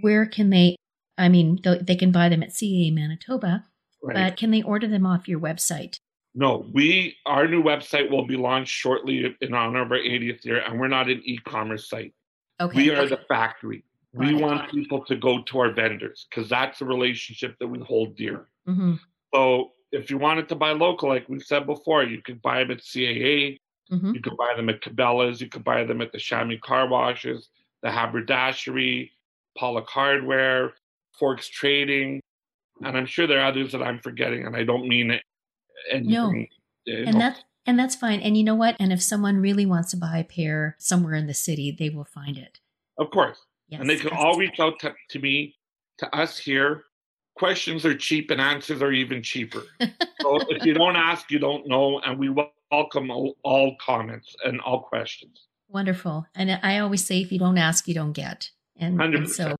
where 0.00 0.26
can 0.26 0.50
they? 0.50 0.76
I 1.18 1.28
mean, 1.28 1.60
they 1.62 1.96
can 1.96 2.12
buy 2.12 2.28
them 2.28 2.42
at 2.42 2.52
CAA 2.52 2.90
Manitoba, 2.90 3.64
Right. 4.02 4.14
but 4.14 4.36
can 4.36 4.50
they 4.50 4.62
order 4.62 4.86
them 4.86 5.06
off 5.06 5.28
your 5.28 5.40
website? 5.40 5.98
no, 6.38 6.68
we 6.74 7.16
our 7.24 7.48
new 7.48 7.62
website 7.62 8.10
will 8.10 8.26
be 8.26 8.36
launched 8.36 8.70
shortly 8.70 9.34
in 9.40 9.54
honor 9.54 9.80
of 9.80 9.90
our 9.90 9.96
80th 9.96 10.44
year, 10.44 10.58
and 10.58 10.78
we're 10.78 10.86
not 10.86 11.08
an 11.08 11.22
e-commerce 11.24 11.88
site. 11.88 12.12
Okay. 12.60 12.76
We 12.76 12.90
are 12.90 13.06
the 13.08 13.16
factory. 13.16 13.84
We 14.16 14.34
it. 14.34 14.40
want 14.40 14.70
people 14.70 15.04
to 15.04 15.16
go 15.16 15.42
to 15.42 15.58
our 15.58 15.72
vendors 15.72 16.26
because 16.30 16.48
that's 16.48 16.80
a 16.80 16.84
relationship 16.84 17.56
that 17.60 17.68
we 17.68 17.78
hold 17.80 18.16
dear. 18.16 18.48
hmm 18.66 18.94
So 19.34 19.72
if 19.92 20.10
you 20.10 20.18
wanted 20.18 20.48
to 20.48 20.54
buy 20.54 20.72
local, 20.72 21.08
like 21.08 21.28
we 21.28 21.40
said 21.40 21.66
before, 21.66 22.04
you 22.04 22.22
could 22.22 22.42
buy 22.42 22.60
them 22.60 22.72
at 22.72 22.78
CAA, 22.78 23.58
hmm 23.90 24.14
You 24.14 24.20
could 24.20 24.36
buy 24.36 24.54
them 24.56 24.68
at 24.68 24.80
Cabela's. 24.80 25.40
You 25.40 25.48
could 25.48 25.64
buy 25.64 25.84
them 25.84 26.00
at 26.00 26.12
the 26.12 26.18
Chamois 26.18 26.58
Car 26.62 26.88
Washes, 26.88 27.48
the 27.82 27.90
Haberdashery, 27.90 29.10
Pollock 29.56 29.88
Hardware, 29.88 30.72
Forks 31.18 31.48
Trading, 31.48 32.20
and 32.84 32.96
I'm 32.96 33.06
sure 33.06 33.26
there 33.26 33.40
are 33.40 33.46
others 33.46 33.72
that 33.72 33.82
I'm 33.82 34.00
forgetting, 34.00 34.46
and 34.46 34.56
I 34.56 34.64
don't 34.64 34.88
mean 34.88 35.10
it. 35.10 35.22
Anything, 35.90 36.48
no, 36.86 36.94
and 36.94 37.20
that 37.20 37.44
and 37.66 37.78
that's 37.78 37.94
fine. 37.94 38.20
And 38.20 38.36
you 38.36 38.44
know 38.44 38.54
what? 38.54 38.76
And 38.80 38.92
if 38.92 39.02
someone 39.02 39.38
really 39.38 39.66
wants 39.66 39.90
to 39.90 39.96
buy 39.96 40.18
a 40.18 40.24
pair 40.24 40.76
somewhere 40.78 41.14
in 41.14 41.26
the 41.26 41.34
city, 41.34 41.74
they 41.76 41.90
will 41.90 42.04
find 42.04 42.36
it. 42.36 42.60
Of 42.98 43.10
course. 43.10 43.38
Yes, 43.68 43.80
and 43.80 43.90
they 43.90 43.96
can 43.96 44.10
all 44.10 44.36
reach 44.36 44.60
out 44.60 44.78
to, 44.80 44.94
to 45.10 45.18
me, 45.18 45.56
to 45.98 46.14
us 46.14 46.38
here. 46.38 46.84
Questions 47.36 47.84
are 47.84 47.94
cheap 47.94 48.30
and 48.30 48.40
answers 48.40 48.80
are 48.80 48.92
even 48.92 49.22
cheaper. 49.22 49.62
so 49.80 50.38
if 50.48 50.64
you 50.64 50.72
don't 50.72 50.96
ask, 50.96 51.30
you 51.30 51.38
don't 51.38 51.66
know. 51.66 52.00
And 52.00 52.18
we 52.18 52.32
welcome 52.70 53.10
all, 53.10 53.36
all 53.42 53.76
comments 53.84 54.34
and 54.44 54.60
all 54.60 54.82
questions. 54.82 55.46
Wonderful. 55.68 56.26
And 56.34 56.58
I 56.62 56.78
always 56.78 57.04
say, 57.04 57.20
if 57.20 57.32
you 57.32 57.38
don't 57.38 57.58
ask, 57.58 57.88
you 57.88 57.94
don't 57.94 58.12
get. 58.12 58.50
And, 58.78 59.00
and 59.00 59.28
so 59.28 59.56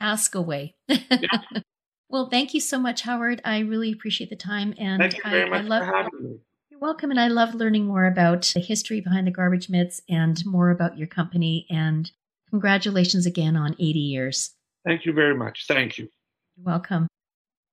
ask 0.00 0.34
away. 0.34 0.74
Yeah. 0.88 0.98
well, 2.08 2.28
thank 2.30 2.54
you 2.54 2.60
so 2.60 2.78
much, 2.78 3.02
Howard. 3.02 3.40
I 3.44 3.60
really 3.60 3.92
appreciate 3.92 4.30
the 4.30 4.36
time. 4.36 4.74
And 4.78 5.00
thank 5.00 5.16
you 5.16 5.30
very 5.30 5.50
I, 5.50 5.58
I 5.58 5.60
love, 5.60 5.86
for 5.86 5.94
having 5.94 6.22
me. 6.22 6.38
You're 6.70 6.80
welcome. 6.80 7.10
And 7.10 7.20
I 7.20 7.28
love 7.28 7.54
learning 7.54 7.86
more 7.86 8.06
about 8.06 8.50
the 8.54 8.60
history 8.60 9.00
behind 9.00 9.26
the 9.26 9.32
garbage 9.32 9.68
mitts 9.68 10.00
and 10.08 10.44
more 10.46 10.70
about 10.70 10.98
your 10.98 11.08
company. 11.08 11.66
And 11.70 12.10
congratulations 12.54 13.26
again 13.26 13.56
on 13.56 13.74
80 13.80 13.98
years. 13.98 14.50
Thank 14.86 15.06
you 15.06 15.12
very 15.12 15.36
much. 15.36 15.64
Thank 15.66 15.98
you. 15.98 16.08
You're 16.56 16.66
welcome. 16.66 17.08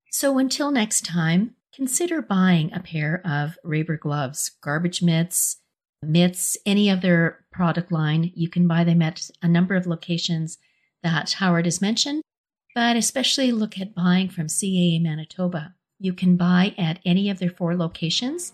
So 0.09 0.39
until 0.39 0.71
next 0.71 1.05
time, 1.05 1.53
consider 1.71 2.19
buying 2.19 2.73
a 2.73 2.79
pair 2.79 3.21
of 3.23 3.59
Raber 3.63 3.99
gloves, 3.99 4.49
garbage 4.59 5.03
mitts, 5.03 5.57
mitts, 6.01 6.57
any 6.65 6.89
other 6.89 7.45
product 7.51 7.91
line. 7.91 8.31
You 8.33 8.49
can 8.49 8.67
buy 8.67 8.83
them 8.83 9.03
at 9.03 9.29
a 9.43 9.47
number 9.47 9.75
of 9.75 9.85
locations 9.85 10.57
that 11.03 11.33
Howard 11.33 11.65
has 11.65 11.79
mentioned, 11.79 12.23
but 12.73 12.95
especially 12.95 13.51
look 13.51 13.79
at 13.79 13.93
buying 13.93 14.29
from 14.29 14.47
CAA 14.47 14.99
Manitoba. 14.99 15.75
You 15.99 16.13
can 16.13 16.37
buy 16.37 16.73
at 16.79 16.97
any 17.05 17.29
of 17.29 17.37
their 17.37 17.51
four 17.51 17.75
locations 17.75 18.53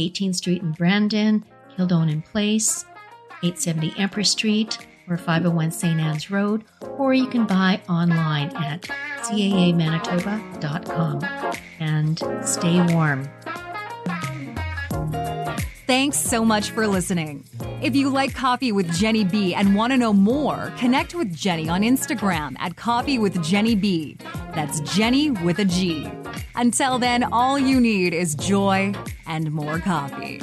18th 0.00 0.34
Street 0.34 0.62
in 0.62 0.72
Brandon, 0.72 1.44
Kildonan 1.76 2.22
Place, 2.22 2.84
870 3.44 3.94
Empress 3.96 4.32
Street, 4.32 4.87
or 5.10 5.16
501 5.16 5.70
St. 5.70 6.00
Anne's 6.00 6.30
Road, 6.30 6.64
or 6.80 7.14
you 7.14 7.26
can 7.26 7.46
buy 7.46 7.80
online 7.88 8.54
at 8.56 8.82
caamanitoba.com. 9.22 11.24
And 11.80 12.20
stay 12.44 12.94
warm. 12.94 13.26
Thanks 15.86 16.18
so 16.18 16.44
much 16.44 16.72
for 16.72 16.86
listening. 16.86 17.44
If 17.80 17.96
you 17.96 18.10
like 18.10 18.34
Coffee 18.34 18.72
with 18.72 18.88
Genny 18.88 19.24
B 19.24 19.54
and 19.54 19.74
want 19.74 19.94
to 19.94 19.96
know 19.96 20.12
more, 20.12 20.70
connect 20.76 21.14
with 21.14 21.34
Genny 21.34 21.70
on 21.70 21.80
Instagram 21.80 22.56
at 22.58 22.76
Coffee 22.76 23.18
with 23.18 23.36
Genny 23.36 23.80
B. 23.80 24.18
That's 24.54 24.82
Genny 24.82 25.30
with 25.42 25.60
a 25.60 25.64
G. 25.64 26.06
Until 26.56 26.98
then, 26.98 27.24
all 27.32 27.58
you 27.58 27.80
need 27.80 28.12
is 28.12 28.34
joy 28.34 28.92
and 29.26 29.50
more 29.50 29.78
coffee. 29.78 30.42